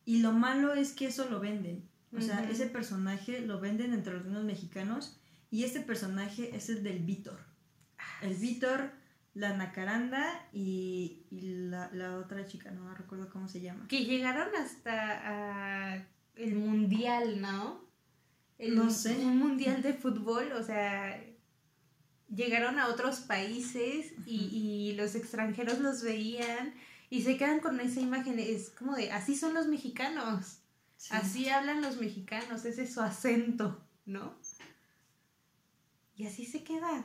[0.04, 1.88] Y lo malo es que eso lo venden.
[2.16, 5.20] O sea, ese personaje lo venden entre los niños mexicanos
[5.50, 7.38] y este personaje es el del Víctor.
[7.98, 8.90] Ah, el Víctor,
[9.34, 13.86] la Nacaranda y, la, otra chica, no recuerdo cómo se llama.
[13.88, 17.84] Que llegaron hasta el mundial, ¿no?
[18.58, 19.16] El, no sé.
[19.16, 21.22] Un mundial de fútbol, o sea,
[22.28, 26.74] llegaron a otros países y, y los extranjeros los veían
[27.10, 30.60] y se quedan con esa imagen, es como de, así son los mexicanos,
[31.10, 34.38] así hablan los mexicanos, ese es su acento, ¿no?
[36.14, 37.04] Y así se queda.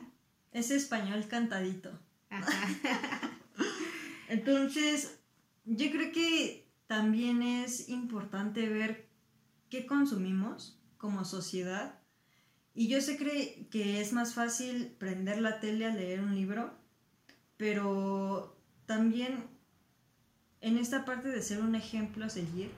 [0.52, 1.98] Ese español cantadito.
[4.28, 5.18] Entonces,
[5.64, 9.08] yo creo que también es importante ver
[9.70, 12.00] qué consumimos como sociedad.
[12.74, 16.74] Y yo sé que es más fácil prender la tele a leer un libro,
[17.56, 19.44] pero también
[20.60, 22.70] en esta parte de ser un ejemplo a seguir.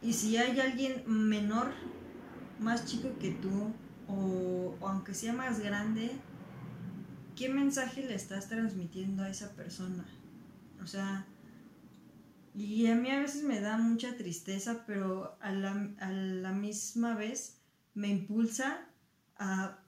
[0.00, 1.72] Y si hay alguien menor,
[2.58, 3.72] más chico que tú,
[4.08, 6.10] o, aunque sea más grande,
[7.42, 10.06] ¿qué mensaje le estás transmitiendo a esa persona?
[10.80, 11.26] O sea,
[12.54, 17.58] y a mí a veces me da mucha tristeza, pero a la, misma vez
[17.94, 18.86] me impulsa
[19.38, 19.80] a,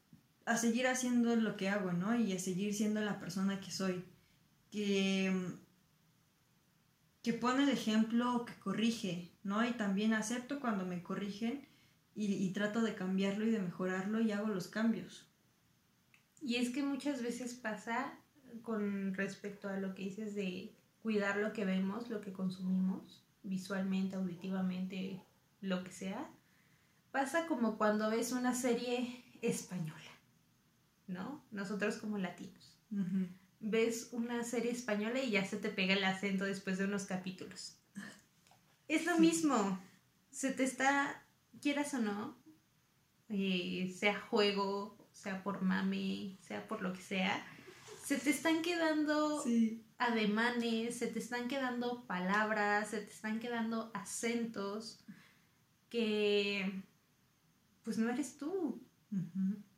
[0.47, 2.19] a, seguir haciendo lo que hago, ¿no?
[2.19, 4.05] Y a seguir siendo la persona que soy.
[4.73, 5.33] Que
[7.23, 9.65] que pone el ejemplo, que corrige, ¿no?
[9.65, 11.67] Y también acepto cuando me corrigen
[12.17, 15.34] y, trato de cambiarlo y de mejorarlo y hago los cambios.
[16.45, 18.13] Y es que muchas veces pasa
[18.63, 24.17] con respecto a lo que dices de cuidar lo que vemos, lo que consumimos, visualmente,
[24.17, 25.21] auditivamente,
[25.61, 26.31] lo que sea,
[27.11, 30.13] pasa como cuando ves una serie española,
[31.09, 31.43] ¿no?
[31.51, 32.79] Nosotros como latinos
[33.65, 37.77] ves una serie española y ya se te pega el acento después de unos capítulos.
[38.89, 39.81] Es lo mismo,
[40.31, 41.25] se te está,
[41.63, 42.37] quieras o no,
[43.31, 47.43] eh, sea juego, sea por mami, sea por lo que sea,
[48.05, 49.43] se te están quedando
[49.97, 55.03] ademanes, se te están quedando palabras, se te están quedando acentos
[55.89, 56.83] que
[57.83, 58.83] pues no eres tú,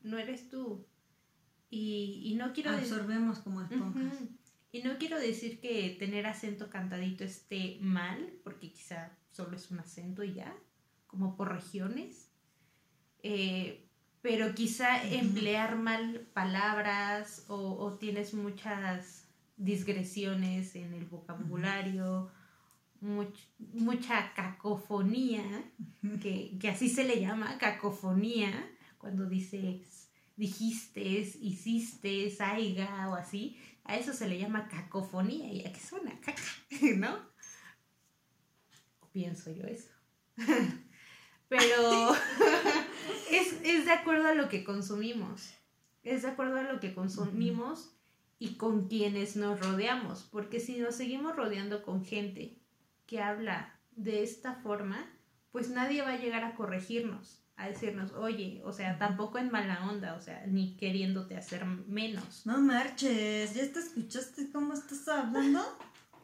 [0.03, 0.85] no eres tú.
[1.69, 4.15] Y, no quiero Absorbemos como esponjas.
[4.73, 9.81] Y no quiero decir que tener acento cantadito esté mal, porque quizá solo es un
[9.81, 10.57] acento y ya,
[11.07, 12.31] como por regiones.
[13.23, 13.86] Eh,
[14.27, 19.25] pero quizá emplear mal palabras o, tienes muchas
[19.57, 22.29] digresiones en el vocabulario,
[23.01, 25.45] mucha cacofonía,
[26.21, 28.51] que, que, así se le llama, cacofonía,
[28.99, 31.05] cuando dices dijiste,
[31.41, 36.43] hiciste, saiga o así, a eso se le llama cacofonía y a qué suena caca,
[36.97, 37.15] ¿no?
[38.99, 39.91] O pienso yo eso.
[41.49, 42.13] Pero,
[43.31, 45.53] es, es de acuerdo a lo que consumimos.
[46.03, 47.97] Es de acuerdo a lo que consumimos
[48.39, 50.23] y con quienes nos rodeamos.
[50.31, 52.59] Porque si nos seguimos rodeando con gente
[53.07, 55.05] que habla de esta forma,
[55.51, 59.89] pues nadie va a llegar a corregirnos, a decirnos, oye, o sea, tampoco en mala
[59.89, 62.45] onda, o sea, ni queriéndote hacer menos.
[62.45, 65.63] No marches, ¿ya te escuchaste cómo estás hablando?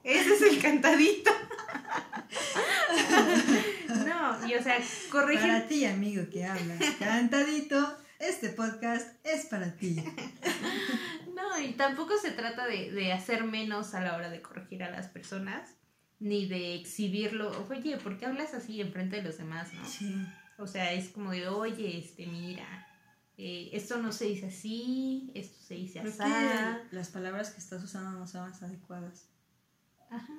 [0.04, 1.30] Ese es el cantadito.
[4.06, 4.78] no, y o sea,
[5.10, 5.42] corregir.
[5.42, 9.96] Para ti, amigo que habla, cantadito, este podcast es para ti.
[11.34, 14.90] no, y tampoco se trata de, de hacer menos a la hora de corregir a
[14.90, 15.76] las personas,
[16.18, 17.66] ni de exhibirlo.
[17.68, 19.84] Oye, ¿por qué hablas así enfrente de los demás, no?
[19.84, 20.14] Sí.
[20.58, 22.86] O sea, es como de, oye, este, mira,
[23.36, 26.18] eh, esto no se dice así, esto se dice así.
[26.90, 29.31] las palabras que estás usando no son las adecuadas.
[30.12, 30.32] Ajá.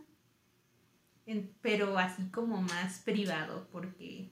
[1.25, 4.31] En- pero así como más privado, porque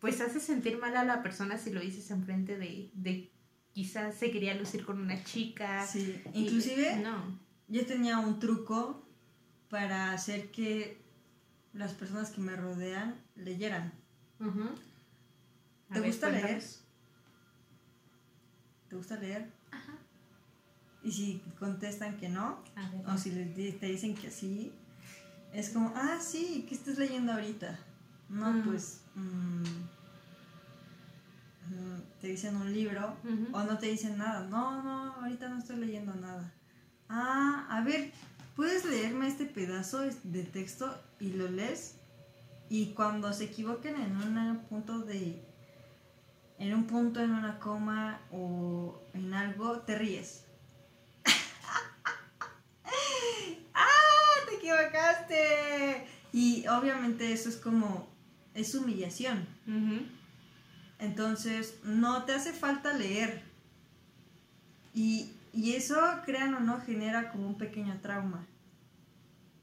[0.00, 3.32] pues hace sentir mal a la persona si lo dices enfrente de, de
[3.72, 5.86] quizás se quería lucir con una chica.
[5.86, 7.40] Sí, y- inclusive no.
[7.68, 9.08] yo tenía un truco
[9.68, 11.02] para hacer que
[11.72, 13.92] las personas que me rodean leyeran.
[14.38, 14.62] Ujú.
[15.88, 16.62] A ¿Te ver, gusta leer?
[18.88, 19.50] ¿Te gusta leer?
[21.04, 22.58] Y si contestan que no,
[23.06, 24.72] o si les te dicen que sí,
[25.52, 27.78] es como, ah, sí, ¿qué estás leyendo ahorita?
[28.30, 28.62] No, Mm.
[28.64, 29.62] pues mm,
[31.68, 33.16] mm, te dicen un libro
[33.52, 34.46] o no te dicen nada.
[34.48, 36.52] No, no, ahorita no estoy leyendo nada.
[37.08, 38.10] Ah, a ver,
[38.56, 41.96] ¿puedes leerme este pedazo de texto y lo lees?
[42.70, 45.44] Y cuando se equivoquen en un punto de...
[46.58, 50.44] En un punto, en una coma o en algo, te ríes.
[53.74, 53.88] ¡Ah!
[54.48, 56.06] ¡Te equivocaste!
[56.32, 58.08] Y obviamente eso es como...
[58.54, 59.46] Es humillación.
[60.98, 63.42] Entonces, no te hace falta leer.
[64.94, 68.46] Y, y eso, crean o no, genera como un pequeño trauma.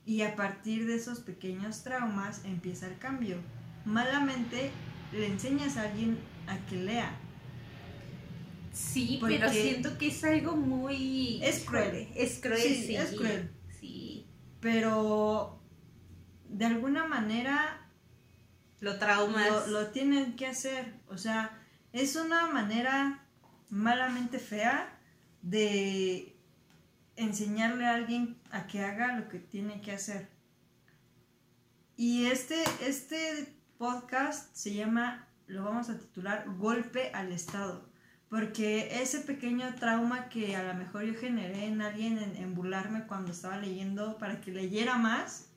[0.06, 3.38] Y a partir de esos pequeños traumas empieza el cambio.
[3.86, 4.72] Malamente
[5.14, 7.14] le enseñas a alguien a que lea.
[8.74, 11.42] Sí, Porque- pero siento que es algo muy...
[11.44, 12.10] Es cruel.
[12.16, 12.96] Es cruel, Sí, sí.
[12.98, 13.50] es cruel.
[14.62, 15.60] Pero
[16.48, 17.88] de alguna manera
[18.80, 19.68] Lo traumas.
[19.68, 20.94] lo, lo tienen que hacer.
[21.08, 21.60] O sea,
[21.92, 23.26] es una manera
[23.70, 24.98] malamente fea
[25.42, 26.38] de
[27.16, 30.30] enseñarle a alguien a que haga lo que tiene que hacer.
[31.98, 37.91] Y este, este podcast se llama, lo vamos a titular, Golpe al Estado.
[38.32, 43.34] Porque ese pequeño trauma que a lo mejor yo generé en alguien en, burlarme cuando
[43.34, 45.50] estaba leyendo para que leyera más,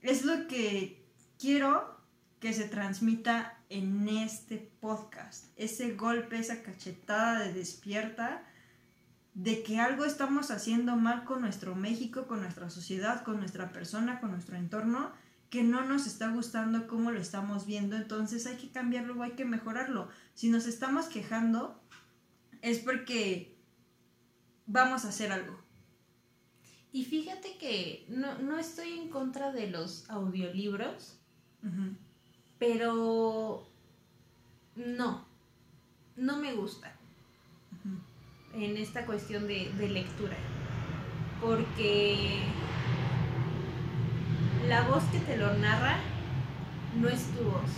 [0.00, 1.06] es lo que
[1.38, 1.96] quiero
[2.40, 5.44] que se transmita en este podcast.
[5.54, 8.42] Ese golpe, esa cachetada de despierta
[9.34, 14.18] de que algo estamos haciendo mal con nuestro México, con nuestra sociedad, con nuestra persona,
[14.18, 15.12] con nuestro entorno,
[15.56, 19.30] que no nos está gustando cómo lo estamos viendo, entonces hay que cambiarlo o hay
[19.30, 20.10] que mejorarlo.
[20.34, 21.80] Si nos estamos quejando,
[22.60, 23.56] es porque
[24.66, 25.58] vamos a hacer algo.
[26.92, 31.18] Y fíjate que no, no estoy en contra de los audiolibros,
[32.58, 33.66] pero
[34.74, 35.26] no,
[36.16, 36.94] no me gusta
[38.52, 40.36] en esta cuestión de, de lectura.
[41.40, 42.42] Porque
[44.68, 45.98] la voz que te lo narra
[47.00, 47.70] no es tu voz.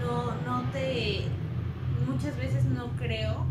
[0.00, 1.26] No, no te.
[2.06, 3.46] Muchas veces no creo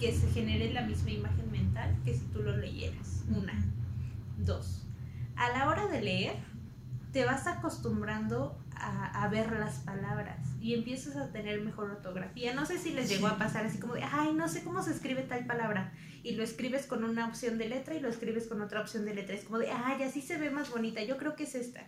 [0.00, 3.24] que se genere la misma imagen mental que si tú lo leyeras.
[3.28, 3.52] Una.
[4.38, 4.86] Dos.
[5.36, 6.36] A la hora de leer,
[7.12, 12.54] te vas acostumbrando a, a ver las palabras y empiezas a tener mejor ortografía.
[12.54, 14.92] No sé si les llegó a pasar así como de, ay, no sé cómo se
[14.92, 15.92] escribe tal palabra.
[16.22, 19.14] Y lo escribes con una opción de letra y lo escribes con otra opción de
[19.14, 19.34] letra.
[19.34, 21.02] Es como de, ay, así se ve más bonita.
[21.02, 21.86] Yo creo que es esta.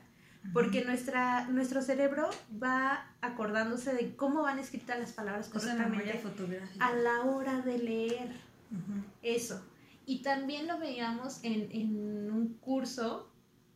[0.54, 2.30] Porque nuestra, nuestro cerebro
[2.62, 6.18] va acordándose de cómo van escritas las palabras correctamente
[6.78, 8.30] a la hora de leer.
[8.70, 9.04] Ujú.
[9.22, 9.62] Eso.
[10.06, 13.29] Y también lo veíamos en, en un curso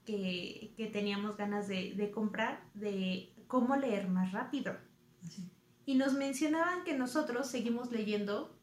[0.05, 4.77] que, que teníamos ganas de, de comprar de cómo leer más rápido.
[5.87, 8.59] Y nos mencionaban que nosotros seguimos leyendo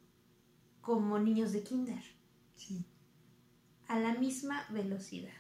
[0.82, 2.04] como niños de kinder,
[2.56, 2.86] Sí,
[3.88, 5.34] a la misma velocidad.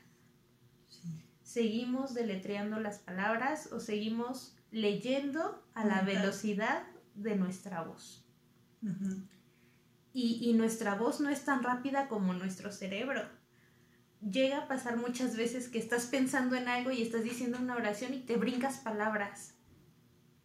[0.87, 1.23] sí.
[1.43, 6.83] Seguimos deletreando las palabras o seguimos leyendo a la velocidad
[7.15, 8.25] de nuestra voz.
[10.13, 13.21] Y, y nuestra voz no es tan rápida como nuestro cerebro.
[14.21, 18.13] Llega a pasar muchas veces que estás pensando en algo y estás diciendo una oración
[18.13, 19.55] y te brincas palabras.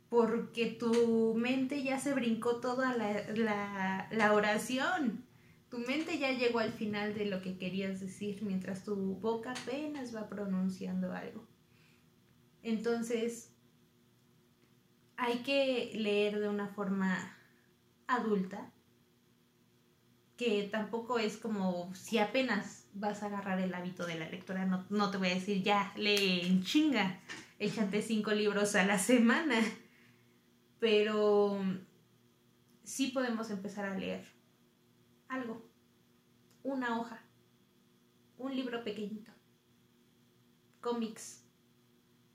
[0.09, 5.25] porque tu mente ya se brincó toda la, la, oración.
[5.69, 10.15] Tu mente ya llegó al final de lo que querías decir mientras tu boca apenas
[10.15, 11.45] va pronunciando algo.
[12.63, 13.53] Entonces,
[15.17, 17.37] hay que leer de una forma
[18.07, 18.73] adulta,
[20.37, 24.87] que tampoco es como si apenas vas a agarrar el hábito de la lectura, no,
[24.89, 27.21] no te voy a decir ya, lee en chinga,
[27.59, 29.61] échate cinco libros a la semana,
[30.81, 31.61] pero
[32.85, 34.25] sí podemos empezar a leer
[35.29, 35.71] algo,
[36.63, 37.23] una hoja,
[38.39, 39.31] un libro pequeñito,
[40.81, 41.45] cómics,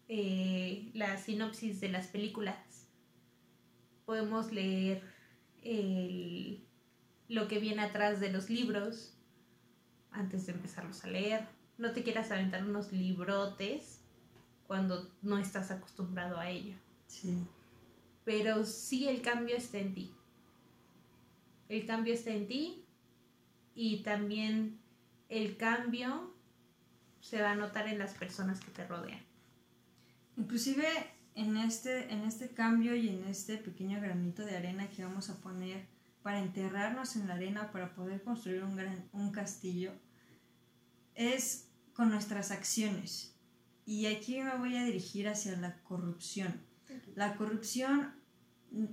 [0.10, 2.88] eh, la sinopsis de las películas,
[4.06, 5.02] podemos leer
[7.28, 9.18] lo que viene atrás de los libros
[10.12, 11.48] antes de empezarlos a leer.
[11.78, 14.00] No te quieras aventar unos librotes
[14.68, 16.76] cuando no estás acostumbrado a ello.
[17.08, 17.38] Sí.
[18.24, 20.14] Pero sí el cambio está en ti.
[21.70, 22.86] El cambio está en ti
[23.76, 24.80] y también
[25.30, 26.34] el cambio
[27.22, 29.22] se va a notar en las personas que te rodean.
[30.38, 30.88] Inclusive
[31.36, 35.38] en este, en este cambio y en este pequeño granito de arena que vamos a
[35.38, 35.86] poner
[36.24, 39.94] para enterrarnos en la arena para poder construir un, gran, un castillo,
[41.16, 43.36] es con nuestras acciones.
[43.86, 46.62] Y aquí me voy a dirigir hacia la corrupción.
[47.16, 48.14] La corrupción,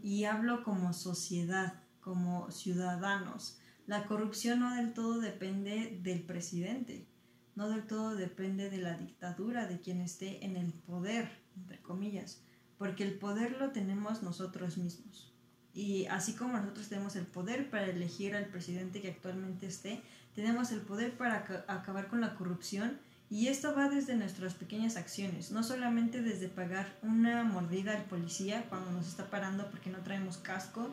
[0.03, 7.09] y hablo como sociedad, como ciudadanos, la corrupción no del todo depende del presidente,
[7.55, 12.43] no del todo depende de la dictadura, de quien esté en el poder entre comillas,
[12.77, 15.28] porque el poder lo tenemos nosotros mismos.
[15.75, 20.03] Y así como nosotros tenemos el poder para elegir al presidente que actualmente esté,
[20.35, 22.99] tenemos el poder para acabar con la corrupción
[23.31, 28.65] y esto va desde nuestras pequeñas acciones, no solamente desde pagar una mordida al policía
[28.69, 30.89] cuando nos está parando porque no traemos casco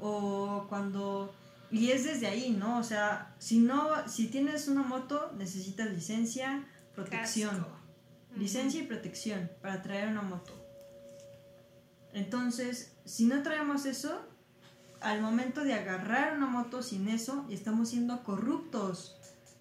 [0.00, 1.34] o cuando
[1.70, 2.78] y es desde ahí, ¿no?
[2.78, 6.64] O sea, si no si tienes una moto necesitas licencia,
[6.94, 7.66] protección
[8.36, 10.52] licencia y protección para traer una moto.
[12.12, 14.20] Entonces, si no traemos eso,
[15.00, 19.16] al momento de agarrar una moto sin eso, estamos siendo corruptos,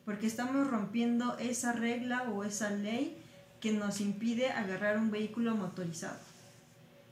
[0.05, 3.17] porque estamos rompiendo esa regla o esa ley
[3.59, 6.19] que nos impide agarrar un vehículo motorizado.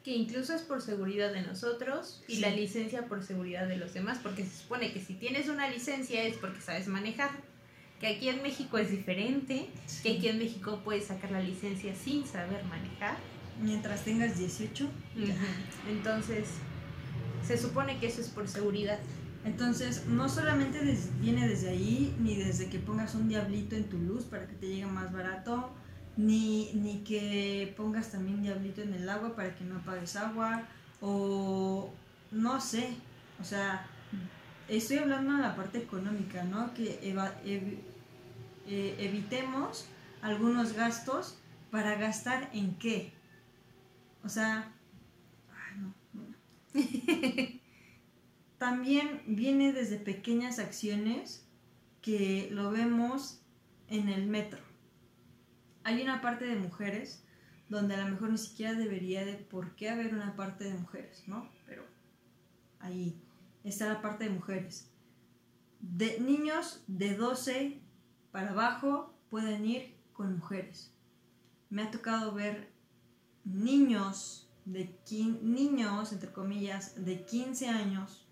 [0.03, 4.19] Que incluso es por seguridad de nosotros y la licencia por seguridad de los demás,
[4.21, 7.29] porque se supone que si tienes una licencia es porque sabes manejar
[8.01, 9.69] que aquí en México es diferente,
[10.01, 13.15] que aquí en México puedes sacar la licencia sin saber manejar.
[13.59, 14.89] Mientras tengas 18.
[15.89, 16.47] Entonces,
[17.45, 18.99] se supone que eso es por seguridad.
[19.43, 20.79] Entonces, no solamente
[21.19, 24.67] viene desde ahí, ni desde que pongas un diablito en tu luz para que te
[24.67, 25.71] llegue más barato,
[26.15, 30.67] ni, ni que pongas también diablito en el agua para que no apagues agua,
[30.99, 31.91] o
[32.31, 32.89] no sé,
[33.39, 33.87] o sea,
[34.67, 36.73] estoy hablando de la parte económica, ¿no?
[36.73, 37.79] Que eva, eh,
[38.99, 39.85] evitemos
[40.21, 41.37] algunos gastos
[41.71, 43.13] para gastar en qué.
[44.23, 44.73] O sea,
[48.57, 51.47] también viene desde pequeñas acciones
[52.01, 53.41] que lo vemos
[53.87, 54.59] en el metro.
[55.83, 57.23] Hay una parte de mujeres
[57.69, 61.23] donde a lo mejor ni siquiera debería de por qué haber una parte de mujeres,
[61.27, 61.49] ¿no?
[61.65, 61.85] Pero
[62.79, 63.19] ahí
[63.63, 64.89] está la parte de mujeres.
[65.79, 67.79] De niños de 12
[68.31, 70.93] para abajo pueden ir con mujeres.
[71.69, 72.70] Me ha tocado ver
[73.45, 74.95] niños de
[75.41, 78.25] niños entre comillas de 15 años,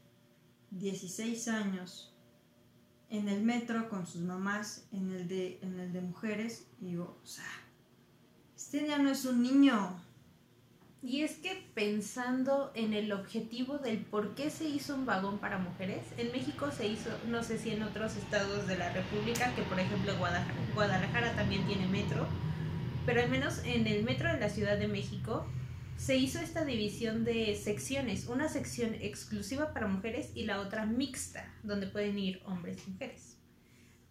[0.72, 2.14] 16 años
[3.10, 7.20] en el metro con sus mamás en el de en el de mujeres y digo,
[7.24, 7.43] o sea,
[8.55, 9.99] este ya no es un niño,
[11.01, 15.57] y es que pensando en el objetivo del por qué se hizo un vagón para
[15.57, 19.62] mujeres, en México se hizo, no sé si en otros estados de la República, que
[19.62, 20.14] por ejemplo
[20.76, 22.28] Guadalajara, también tiene metro,
[23.10, 25.47] pero al menos en el metro de la Ciudad de México
[25.97, 31.51] se hizo esta división de secciones, una sección exclusiva para mujeres y la otra mixta,
[31.64, 33.39] donde pueden ir hombres y mujeres.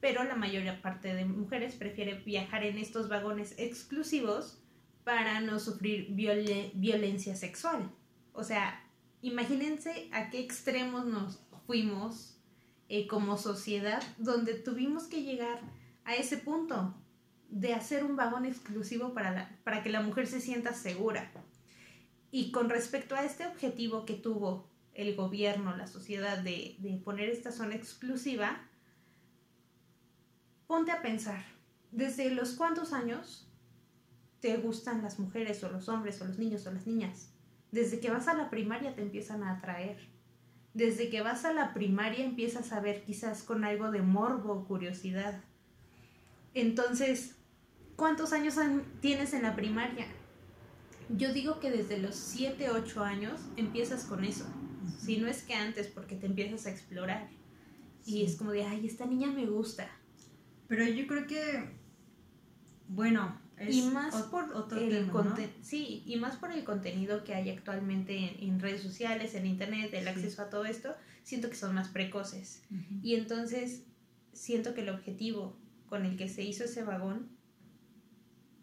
[0.01, 4.59] Pero la mayor parte de mujeres prefiere viajar en estos vagones exclusivos
[5.05, 7.93] para no sufrir violencia sexual.
[8.33, 8.85] O sea,
[9.23, 11.39] imagínense a qué extremos nos
[11.69, 12.37] fuimos
[12.89, 15.61] eh, como sociedad donde tuvimos que llegar
[16.05, 16.97] a ese punto
[17.49, 21.31] de hacer un vagón exclusivo para, para que la mujer se sienta segura.
[22.31, 27.31] Y con respecto a este objetivo que tuvo el gobierno, la sociedad de, de poner
[27.31, 28.61] esta zona exclusiva,
[30.67, 31.43] ponte a pensar,
[31.91, 33.49] ¿desde los cuántos años
[34.41, 37.31] te gustan las mujeres o los hombres o los niños o las niñas.
[37.73, 39.99] Desde que vas a la primaria te empiezan a atraer.
[40.75, 44.65] Desde que vas a la primaria empiezas a ver quizás con algo de morbo o
[44.67, 45.41] curiosidad.
[46.55, 47.37] Entonces,
[47.99, 48.55] ¿cuántos años
[49.01, 50.07] tienes en la primaria?
[51.11, 54.47] Yo digo que desde los 7, 8 años empiezas con eso.
[54.99, 57.29] Si no es que antes, porque te empiezas a explorar.
[58.07, 59.91] Y es como de, ay, esta niña me gusta.
[60.69, 61.77] Pero yo creo que,
[62.87, 64.45] bueno, es y más por
[64.79, 65.11] el
[65.63, 70.07] sí y más por el contenido que hay actualmente en, redes sociales en internet el
[70.07, 70.95] acceso a todo esto
[71.25, 72.63] siento que son más precoces
[73.03, 73.83] y entonces
[74.33, 75.57] siento que el objetivo
[75.89, 77.37] con el que se hizo ese vagón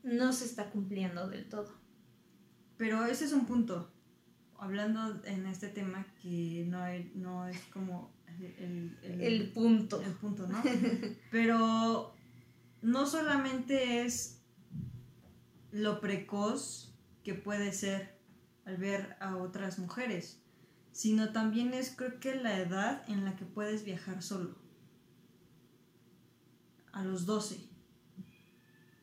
[0.06, 1.74] no se está cumpliendo del todo
[2.78, 3.92] pero ese es un punto
[4.58, 6.86] hablando en este tema que no,
[7.16, 8.14] no es como
[8.58, 10.62] el, el, punto el punto no
[11.32, 12.14] pero
[12.82, 14.42] no solamente es
[15.72, 16.94] lo precoz
[17.24, 18.16] que puede ser
[18.66, 20.40] al ver a otras mujeres,
[20.92, 24.56] sino también es creo que la edad en la que puedes viajar solo.
[26.94, 27.60] A los 12.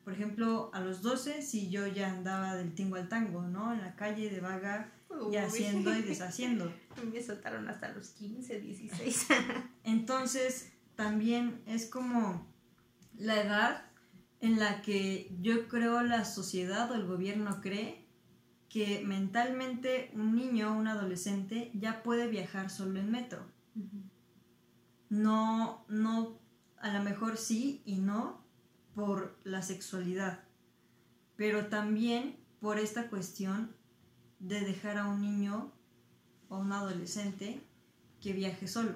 [0.03, 3.73] Por ejemplo, a los 12 si yo ya andaba del tingo al tango, ¿no?
[3.73, 4.91] En la calle de vaga
[5.31, 6.73] y haciendo y deshaciendo.
[7.13, 9.27] Me saltaron hasta los 15, 16.
[9.83, 12.47] Entonces, también es como
[13.17, 13.85] la edad
[14.41, 18.05] en la que yo creo la sociedad o el gobierno cree
[18.67, 23.45] que mentalmente un niño o un adolescente ya puede viajar solo en metro.
[25.09, 26.39] No, no,
[26.77, 28.42] a lo mejor sí y no
[28.95, 30.43] por la sexualidad,
[31.35, 33.75] pero también por esta cuestión
[34.39, 35.71] de dejar a un niño
[36.49, 37.61] o un adolescente
[38.21, 38.95] que viaje solo.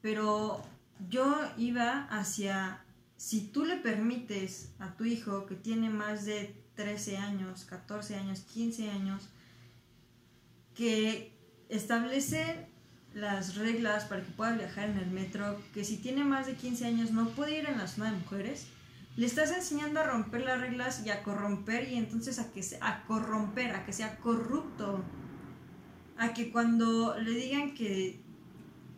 [0.00, 0.62] Pero
[1.08, 2.84] yo iba hacia
[3.16, 8.40] si tú le permites a tu hijo que tiene más de 13 años, 14 años,
[8.40, 9.28] 15 años,
[10.74, 11.32] que
[11.68, 12.68] establece
[13.16, 16.84] las reglas para que pueda viajar en el metro, que si tiene más de 15
[16.84, 18.66] años no puede ir en la zona de mujeres,
[19.16, 22.76] le estás enseñando a romper las reglas y a corromper y entonces a que se,
[22.82, 25.02] a corromper, a que sea corrupto,
[26.18, 28.20] a que cuando le digan que,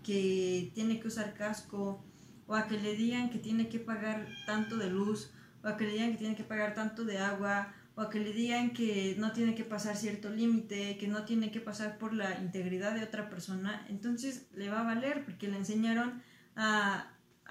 [0.03, 2.03] que tiene que usar casco,
[2.49, 5.31] o a que le digan que tiene que pagar tanto de luz,
[5.63, 8.21] o a que le digan que tiene que pagar tanto de agua, o a que
[8.21, 12.15] le digan que no tiene que pasar cierto límite, que no tiene que pasar por
[12.15, 16.23] la integridad de otra persona, entonces le va a valer porque le enseñaron
[16.55, 17.11] a,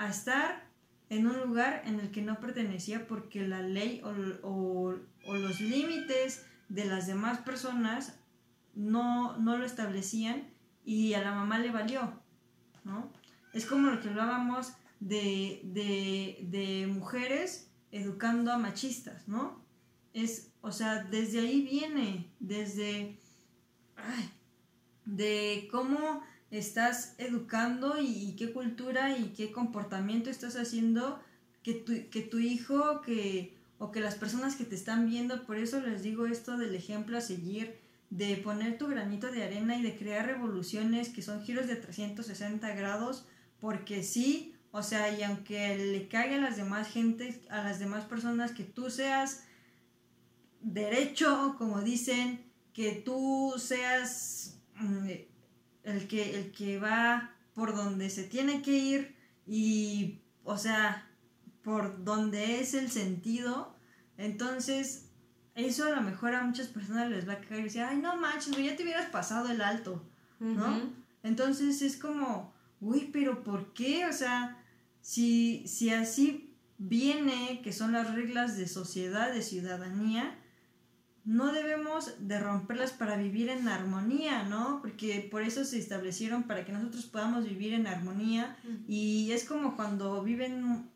[0.09, 0.63] estar
[1.09, 4.13] en un lugar en el que no pertenecía porque la ley o,
[4.47, 8.17] o, los límites de las demás personas
[8.73, 10.47] no, no lo establecían
[10.85, 12.21] y a la mamá le valió,
[12.85, 13.11] ¿no?
[13.51, 14.71] Es como lo que hablábamos
[15.01, 19.66] de, mujeres educando a machistas, ¿no?
[20.17, 23.19] Es, o sea, desde ahí viene, desde,
[25.05, 31.19] de cómo estás educando y, qué cultura y qué comportamiento estás haciendo
[31.61, 35.57] que tu, que tu hijo que, o que las personas que te están viendo, por
[35.57, 37.77] eso les digo esto del ejemplo a seguir,
[38.09, 42.73] de poner tu granito de arena y de crear revoluciones que son giros de 360
[42.73, 43.27] grados,
[43.59, 48.05] porque sí, o sea, y aunque le caiga a las demás gentes, a las demás
[48.05, 49.43] personas, que tú seas
[50.61, 55.09] derecho, como dicen, que tú seas mm,
[55.83, 59.15] el, que, el que va por donde se tiene que ir
[59.47, 61.09] y, o sea,
[61.63, 63.75] por donde es el sentido,
[64.17, 65.09] entonces
[65.55, 68.15] eso a lo mejor a muchas personas les va a caer y decir, ay, no
[68.15, 70.07] manches, ya te hubieras pasado el alto,
[70.39, 70.93] ¿no?
[71.23, 74.05] Entonces es como, uy, pero ¿por qué?
[74.05, 74.63] O sea,
[75.01, 80.37] si, si así viene, que son las reglas de sociedad, de ciudadanía,
[81.27, 84.79] no debemos de romperlas para vivir en armonía, ¿no?
[84.81, 88.55] Porque por eso se establecieron para que nosotros podamos vivir en armonía
[88.87, 90.89] y es como cuando viven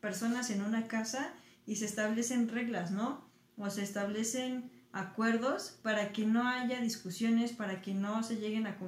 [0.00, 1.34] personas en una casa
[1.66, 3.28] y se establecen reglas, ¿no?
[3.58, 8.78] O se establecen acuerdos para que no haya discusiones, para que no se lleguen a,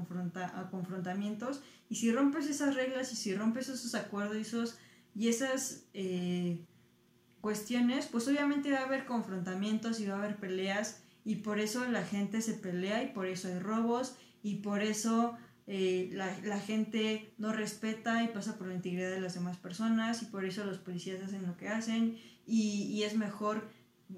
[0.54, 1.60] a confrontamientos.
[1.90, 4.78] Y si rompes esas reglas y si rompes esos acuerdos y, esos,
[5.14, 6.64] y esas eh,
[7.46, 11.86] cuestiones, pues obviamente va a haber confrontamientos y va a haber peleas y por eso
[11.86, 15.38] la gente se pelea y por eso hay robos y por eso
[15.68, 20.24] eh, la, gente no respeta y pasa por la integridad de las demás personas y
[20.24, 22.18] por eso los policías hacen lo que hacen
[22.48, 23.68] y, y es mejor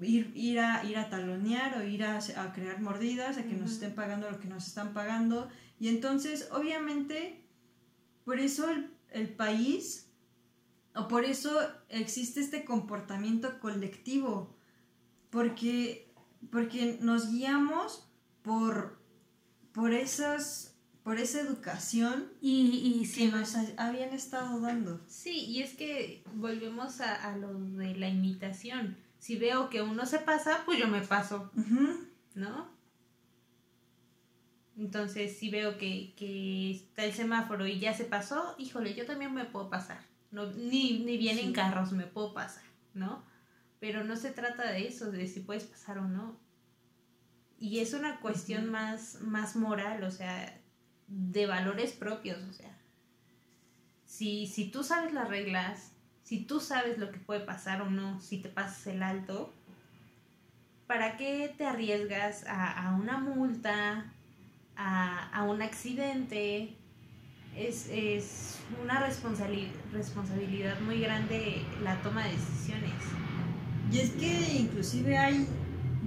[0.01, 2.19] ir, ir, a, ir a talonear o ir a,
[2.55, 5.49] crear mordidas, a que nos estén pagando lo que nos están pagando.
[5.79, 7.43] Y entonces, obviamente,
[8.25, 8.65] por eso
[9.11, 10.08] el, país,
[10.95, 11.51] o por eso
[11.89, 14.55] existe este comportamiento colectivo,
[15.29, 16.11] porque,
[16.51, 18.07] porque nos guiamos
[18.41, 18.99] por,
[19.71, 25.01] por esas, por esa educación y, que nos habían estado dando.
[25.07, 28.97] Sí, y es que volvemos a, lo de la imitación.
[29.19, 31.51] Si veo que uno se pasa, pues yo me paso,
[32.35, 32.79] ¿no?
[34.77, 39.33] Entonces, si veo que, que, está el semáforo y ya se pasó, híjole, yo también
[39.33, 39.99] me puedo pasar.
[40.31, 42.63] No, ni, ni vienen carros, me puedo pasar,
[42.93, 43.23] ¿no?
[43.79, 46.37] Pero no se trata de eso, de si puedes pasar o no.
[47.59, 50.59] Y es una cuestión más, más moral, o sea,
[51.07, 52.77] de valores propios, o sea.
[54.05, 55.91] Si, si tú sabes las reglas,
[56.23, 59.53] si tú sabes lo que puede pasar o no, si te pasas el alto,
[60.87, 64.13] ¿para qué te arriesgas a, a una multa,
[64.79, 66.73] a, un accidente,
[67.55, 72.93] es, una responsabilidad muy grande la toma de decisiones.
[73.91, 75.47] Y es que inclusive hay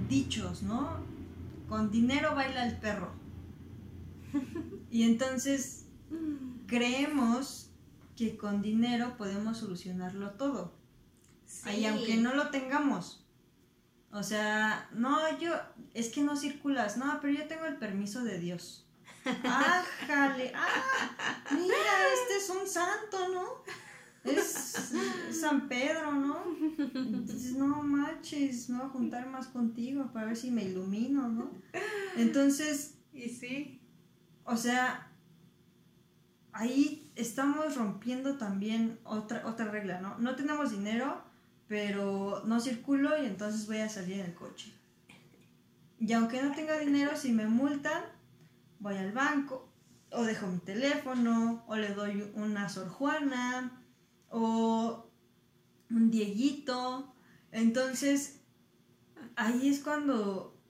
[0.07, 1.03] dichos, ¿no?
[1.67, 3.13] Con dinero baila el perro.
[4.89, 5.85] y entonces
[6.67, 7.69] creemos
[8.15, 10.73] que con dinero podemos solucionarlo todo.
[11.77, 13.25] Y aunque no lo tengamos.
[14.11, 15.53] O sea, no, yo,
[15.93, 18.82] es que no circulas, no, pero yo tengo el permiso de Dios.
[19.25, 20.51] ¡Ájale!
[20.55, 21.43] ¡Ah!
[21.51, 21.75] Mira,
[22.13, 23.63] este es un santo, ¿no?
[24.23, 24.91] Es
[25.31, 26.43] San Pedro, ¿no?
[26.77, 31.51] Entonces, no manches, me voy a juntar más contigo para ver si me ilumino, ¿no?
[32.15, 32.95] Entonces.
[33.11, 33.81] Y sí.
[34.45, 35.11] O sea,
[36.51, 40.17] ahí estamos rompiendo también otra, otra regla, ¿no?
[40.19, 41.21] No tenemos dinero,
[41.67, 44.73] pero no circulo y entonces voy a salir en el coche.
[45.99, 48.03] Y aunque no tenga dinero, si me multan,
[48.83, 49.71] voy al banco,
[50.11, 53.81] o dejo mi teléfono, o le doy una Sor Juana,
[54.29, 55.09] o
[55.89, 57.15] un Dieguito.
[57.51, 58.41] Entonces,
[59.35, 60.61] ahí es cuando...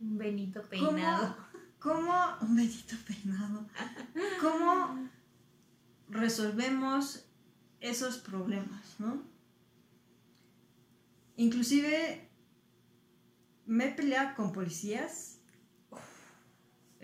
[0.00, 1.36] Un Benito peinado.
[1.80, 2.14] ¿Cómo?
[2.40, 3.66] Un Benito peinado.
[4.40, 5.08] ¿Cómo
[6.08, 7.26] resolvemos
[7.80, 9.22] esos problemas, no?
[11.36, 12.30] Inclusive
[13.66, 15.33] me he peleado con policías.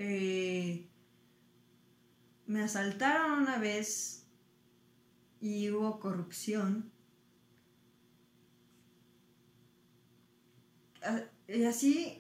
[0.03, 0.89] Eh,
[2.47, 4.25] me asaltaron una vez
[5.43, 6.91] y hubo corrupción.
[11.03, 12.19] Ah, y así,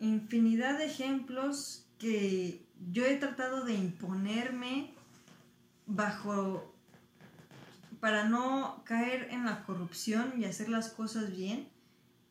[0.00, 4.92] infinidad de ejemplos que yo he tratado de imponerme
[5.86, 6.74] bajo
[8.00, 11.68] para no caer en la corrupción y hacer las cosas bien.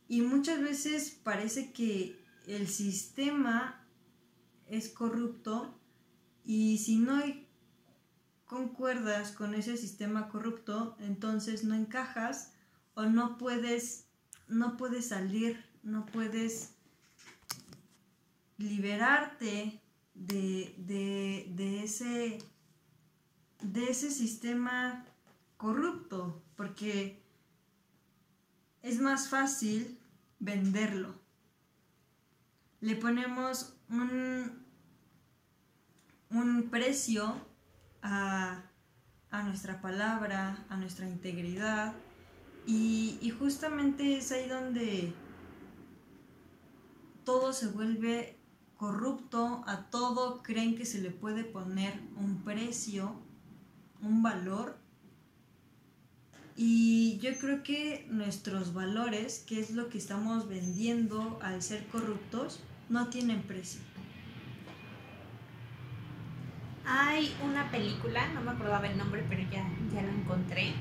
[0.10, 3.85] Y muchas veces parece que el sistema
[4.68, 5.74] es corrupto
[6.44, 7.22] y si no
[8.46, 12.54] concuerdas con ese sistema corrupto, entonces no encajas
[12.94, 14.08] o no puedes,
[14.48, 16.76] no puedes salir, no puedes
[18.58, 19.82] liberarte
[20.14, 22.38] de, de ese,
[23.62, 25.06] de ese sistema
[25.58, 27.22] corrupto, porque
[28.82, 29.98] es más fácil
[30.40, 31.16] venderlo.
[32.82, 34.66] Le ponemos un,
[36.30, 37.36] un precio
[38.02, 38.64] a,
[39.44, 41.94] nuestra palabra, a nuestra integridad,
[42.66, 45.14] y, y justamente es ahí donde
[47.26, 48.38] todo se vuelve
[48.78, 53.20] corrupto, a todo creen que se le puede poner un precio,
[54.02, 54.78] un valor,
[56.58, 62.62] y yo creo que nuestros valores, que es lo que estamos vendiendo al ser corruptos,
[62.90, 63.82] no tienen precio.
[66.86, 70.74] Hay una película, no me acordaba el nombre, pero ya, ya lo encontré,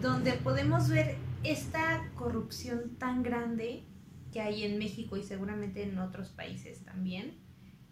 [0.00, 3.84] donde podemos ver esta corrupción tan grande
[4.32, 7.34] que hay en México y seguramente en otros países también,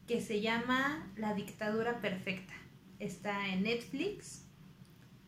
[0.06, 2.54] que se llama La dictadura perfecta.
[2.98, 4.46] Está en Netflix,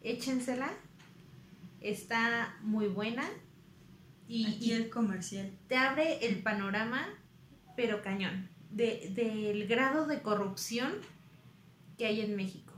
[0.03, 0.71] échensela,
[1.81, 3.25] está muy buena.
[4.31, 5.51] Y, el comercial.
[5.69, 7.07] Te abre el panorama,
[7.79, 10.95] pero cañón, de, del grado de corrupción
[11.97, 12.72] que hay en México,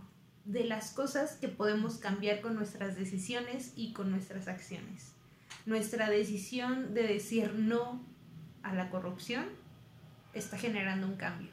[0.45, 5.15] de las cosas que podemos cambiar con nuestras decisiones y con nuestras acciones.
[5.65, 8.05] Nuestra decisión de decir no
[8.63, 9.47] a la corrupción
[10.35, 11.49] está generando un cambio.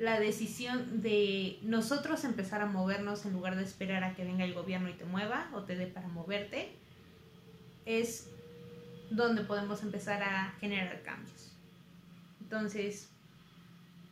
[0.00, 4.52] La decisión de nosotros empezar a movernos en lugar de esperar a que venga el
[4.52, 6.72] gobierno y te mueva o te dé para moverte,
[7.86, 8.26] es
[9.12, 11.49] donde podemos empezar a generar cambios.
[12.50, 13.08] Entonces,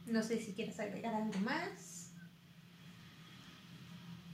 [0.07, 2.13] no sé si quieres agregar algo más.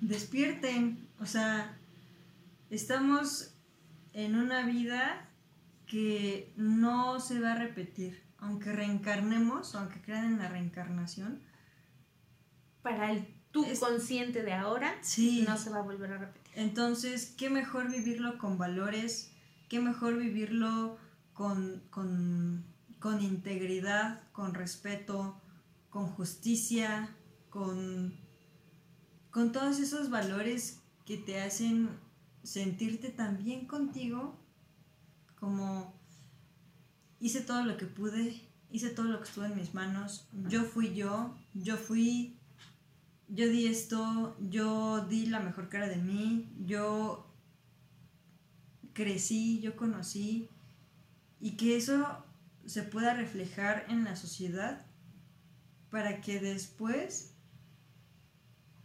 [0.03, 1.75] Despierten, o sea,
[2.69, 3.55] estamos
[4.13, 5.27] en una vida
[5.87, 11.41] que no se va a repetir, aunque reencarnemos, o aunque crean en la reencarnación,
[12.83, 15.47] Para el tú Es- consciente de ahora, sí.
[15.49, 16.53] no se va a volver a repetir.
[16.57, 19.33] Entonces, qué mejor vivirlo con valores,
[19.71, 20.99] qué mejor vivirlo
[21.33, 22.67] con, con,
[23.05, 25.39] con integridad, con respeto,
[25.91, 27.15] con justicia,
[27.51, 28.15] con,
[29.31, 31.91] con todos esos valores que te hacen
[32.45, 34.41] sentirte tan bien contigo
[35.39, 35.93] como
[37.21, 38.41] hice todo lo que pude,
[38.71, 42.39] hice todo lo que estuvo en mis manos, yo fui yo, yo fui
[43.29, 47.31] yo di esto, yo di la mejor cara de mí, yo
[48.95, 50.49] crecí, yo conocí,
[51.39, 52.24] y que eso
[52.67, 54.87] se pueda reflejar en la sociedad
[55.91, 57.35] para que después,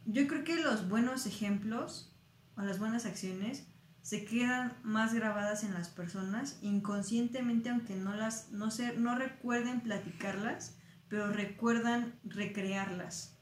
[0.06, 2.16] yo creo que los buenos ejemplos
[2.56, 3.66] o las buenas acciones
[4.02, 9.82] se quedan más grabadas en las personas inconscientemente aunque no las no se no recuerden
[9.82, 10.78] platicarlas
[11.10, 13.38] pero recuerdan recrearlas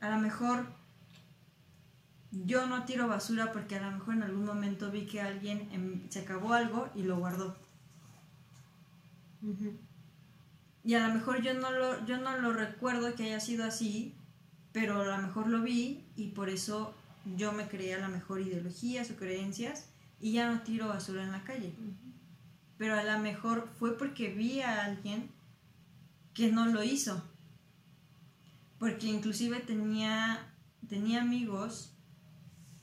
[0.00, 0.64] a lo mejor
[2.32, 6.08] yo no tiro basura porque a lo mejor en algún momento vi que alguien em,
[6.10, 7.56] se acabó algo y lo guardó.
[10.84, 14.14] Y a lo mejor yo no lo, yo no lo recuerdo que haya sido así,
[14.72, 16.94] pero a lo mejor lo vi y por eso
[17.36, 19.86] yo me creía la mejor ideologías o creencias
[20.20, 21.72] y ya no tiro basura en la calle.
[22.78, 25.30] Pero a lo mejor fue porque vi a alguien
[26.32, 27.22] que no lo hizo.
[28.78, 30.46] Porque inclusive tenía,
[30.88, 31.92] tenía amigos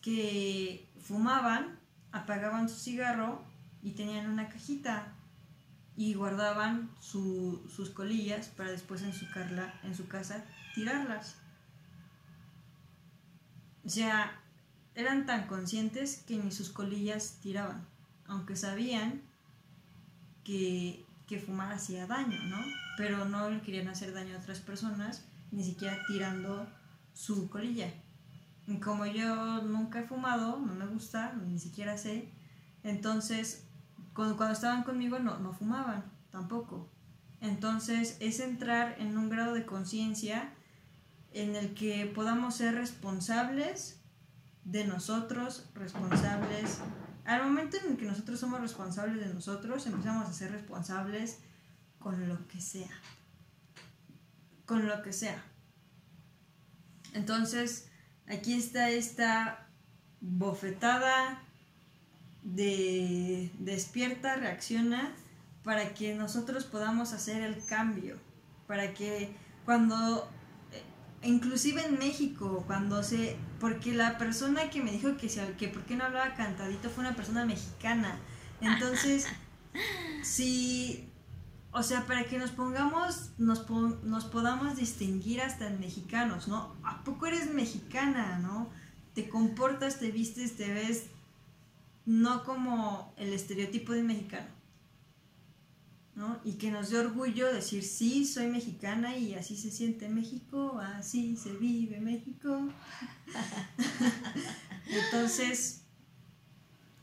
[0.01, 1.79] que fumaban,
[2.11, 3.41] apagaban su cigarro
[3.81, 5.13] y tenían una cajita
[5.97, 10.45] y guardaban su- sus colillas para después en su, carla, su casa
[10.75, 11.35] tirarlas.
[13.83, 14.39] O sea,
[14.95, 17.85] eran tan conscientes que ni sus colillas tiraban,
[18.27, 19.21] aunque sabían
[20.43, 22.57] que, que fumar hacía daño, ¿no?
[22.97, 26.67] Pero no querían hacer daño a otras personas, ni siquiera tirando
[27.13, 27.91] su colilla.
[28.83, 32.29] Como yo nunca he fumado, no me gusta, ni siquiera sé,
[32.83, 33.66] entonces
[34.17, 36.89] cuando, estaban conmigo no, no fumaban tampoco.
[37.39, 40.51] Entonces es entrar en un grado de conciencia
[41.33, 44.01] en el que podamos ser responsables
[44.63, 46.79] de nosotros, responsables.
[47.25, 51.37] Al momento en el que nosotros somos responsables de nosotros, empezamos a ser responsables
[51.99, 52.89] con lo que sea.
[54.65, 55.43] Con lo que sea.
[57.13, 57.91] Entonces,
[58.25, 59.69] aquí está esta
[60.21, 61.43] bofetada
[62.55, 65.13] de despierta, reacciona,
[65.63, 68.17] para que nosotros podamos hacer el cambio,
[68.67, 69.35] para que
[69.65, 70.29] cuando,
[70.71, 70.81] eh,
[71.23, 75.83] inclusive en México, cuando se, porque la persona que me dijo que, se, que por
[75.83, 78.17] qué no hablaba cantadito fue una persona mexicana,
[78.61, 79.27] entonces,
[80.23, 81.09] si,
[81.71, 83.69] o sea, para que nos pongamos, nos,
[84.03, 86.77] nos podamos distinguir hasta en mexicanos, ¿no?
[86.85, 88.69] ¿A poco eres mexicana, no?
[89.13, 91.09] Te comportas, te vistes, te ves
[92.07, 94.47] no como el estereotipo de mexicano,
[96.15, 96.39] ¿no?
[96.45, 101.35] Y que nos dé orgullo decir, sí, soy mexicana y así se siente México, así
[101.35, 102.69] se vive México.
[104.87, 105.81] Entonces,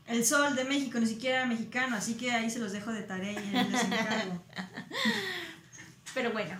[0.07, 3.03] el sol de México ni siquiera era mexicano, así que ahí se los dejo de
[3.03, 4.43] tarea y les encargo.
[6.15, 6.57] Pero bueno,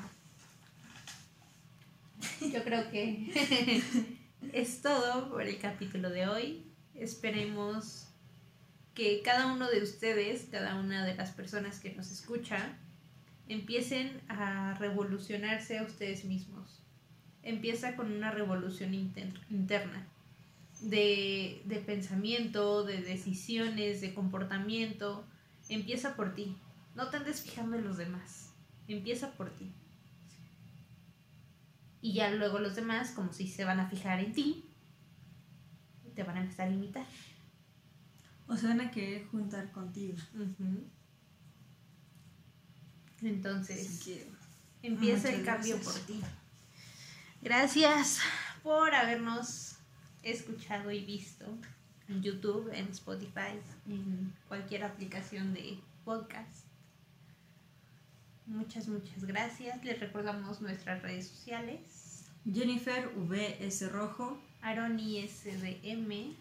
[2.41, 3.81] yo creo que
[4.53, 6.71] es todo por el capítulo de hoy.
[6.93, 8.05] Esperemos
[8.95, 12.77] que cada uno de ustedes, cada una de las personas que nos escucha,
[13.47, 16.81] empiecen a revolucionarse a ustedes mismos.
[17.43, 20.07] Empieza con una revolución inter- interna
[20.81, 25.25] de, de pensamiento, de decisiones, de comportamiento.
[25.69, 26.55] Empieza por ti.
[26.95, 28.53] No te andes fijando en los demás.
[28.87, 29.71] Empieza por ti.
[32.01, 34.63] Y ya luego los demás, como si se van a fijar en ti,
[36.15, 37.05] te van a empezar a imitar.
[38.47, 40.17] O se van a querer juntar contigo.
[43.21, 44.07] Entonces,
[44.81, 45.97] empieza el Muchas cambio gracias.
[45.97, 46.21] por ti.
[47.41, 48.19] Gracias
[48.63, 49.77] por habernos
[50.23, 51.45] escuchado y visto
[52.07, 56.65] en YouTube, en Spotify, en cualquier aplicación de podcast.
[58.45, 59.83] Muchas, muchas gracias.
[59.83, 62.25] Les recordamos nuestras redes sociales.
[62.51, 64.39] Jennifer VS Rojo.
[64.61, 66.35] Aroni SDM.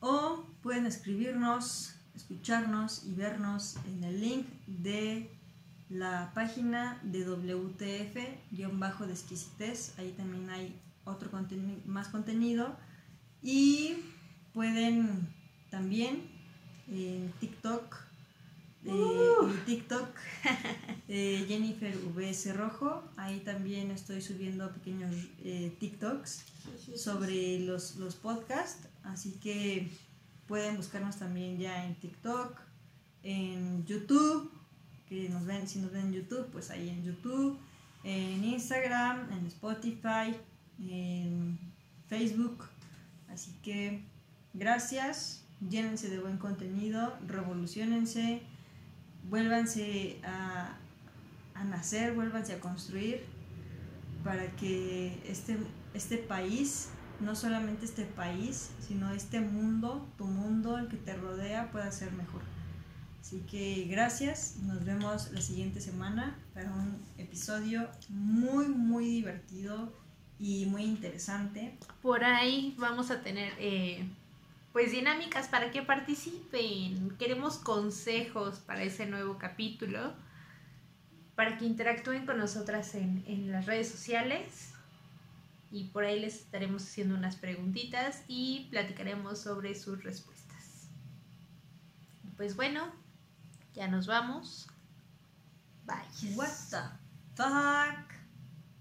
[0.00, 5.30] O pueden escribirnos, escucharnos y vernos en el link de
[5.88, 8.38] la página de WTF-de
[9.98, 11.30] Ahí también hay otro
[11.86, 12.76] más contenido.
[13.42, 13.96] Y
[14.52, 15.34] pueden
[15.70, 16.22] también
[16.88, 18.08] en TikTok
[18.84, 19.48] eh, Uh.
[19.48, 20.08] y TikTok
[21.08, 23.02] eh, Jennifer VS Rojo.
[23.16, 26.44] Ahí también estoy subiendo pequeños eh, TikToks
[26.96, 28.87] sobre los, los podcasts.
[29.04, 29.90] Así que
[30.46, 32.60] pueden buscarnos también ya en TikTok,
[33.22, 34.50] en YouTube,
[35.08, 37.58] que nos ven, si nos ven en YouTube, pues ahí en YouTube,
[38.04, 40.36] en Instagram, en Spotify,
[40.80, 41.58] en
[42.08, 42.64] Facebook.
[43.28, 44.02] Así que
[44.54, 48.42] gracias, llénense de buen contenido, revolucionense,
[49.28, 50.76] vuélvanse a,
[51.54, 53.24] a nacer, vuélvanse a construir
[54.24, 55.56] para que este,
[55.94, 56.90] este país,
[57.20, 62.12] no solamente este país, sino este mundo, tu mundo, el que te rodea, pueda ser
[62.12, 62.42] mejor.
[63.20, 69.92] Así que gracias, nos vemos la siguiente semana para un episodio muy, muy divertido
[70.38, 71.76] y muy interesante.
[72.00, 74.08] Por ahí vamos a tener eh,
[74.72, 77.16] pues dinámicas para que participen.
[77.18, 80.14] Queremos consejos para ese nuevo capítulo,
[81.34, 84.72] para que interactúen con nosotras en, en las redes sociales.
[85.70, 90.88] Y por ahí les estaremos haciendo unas preguntitas y platicaremos sobre sus respuestas.
[92.36, 92.92] Pues bueno,
[93.74, 94.68] ya nos vamos.
[95.84, 96.34] Bye.
[96.36, 96.82] What the
[97.34, 98.17] fuck?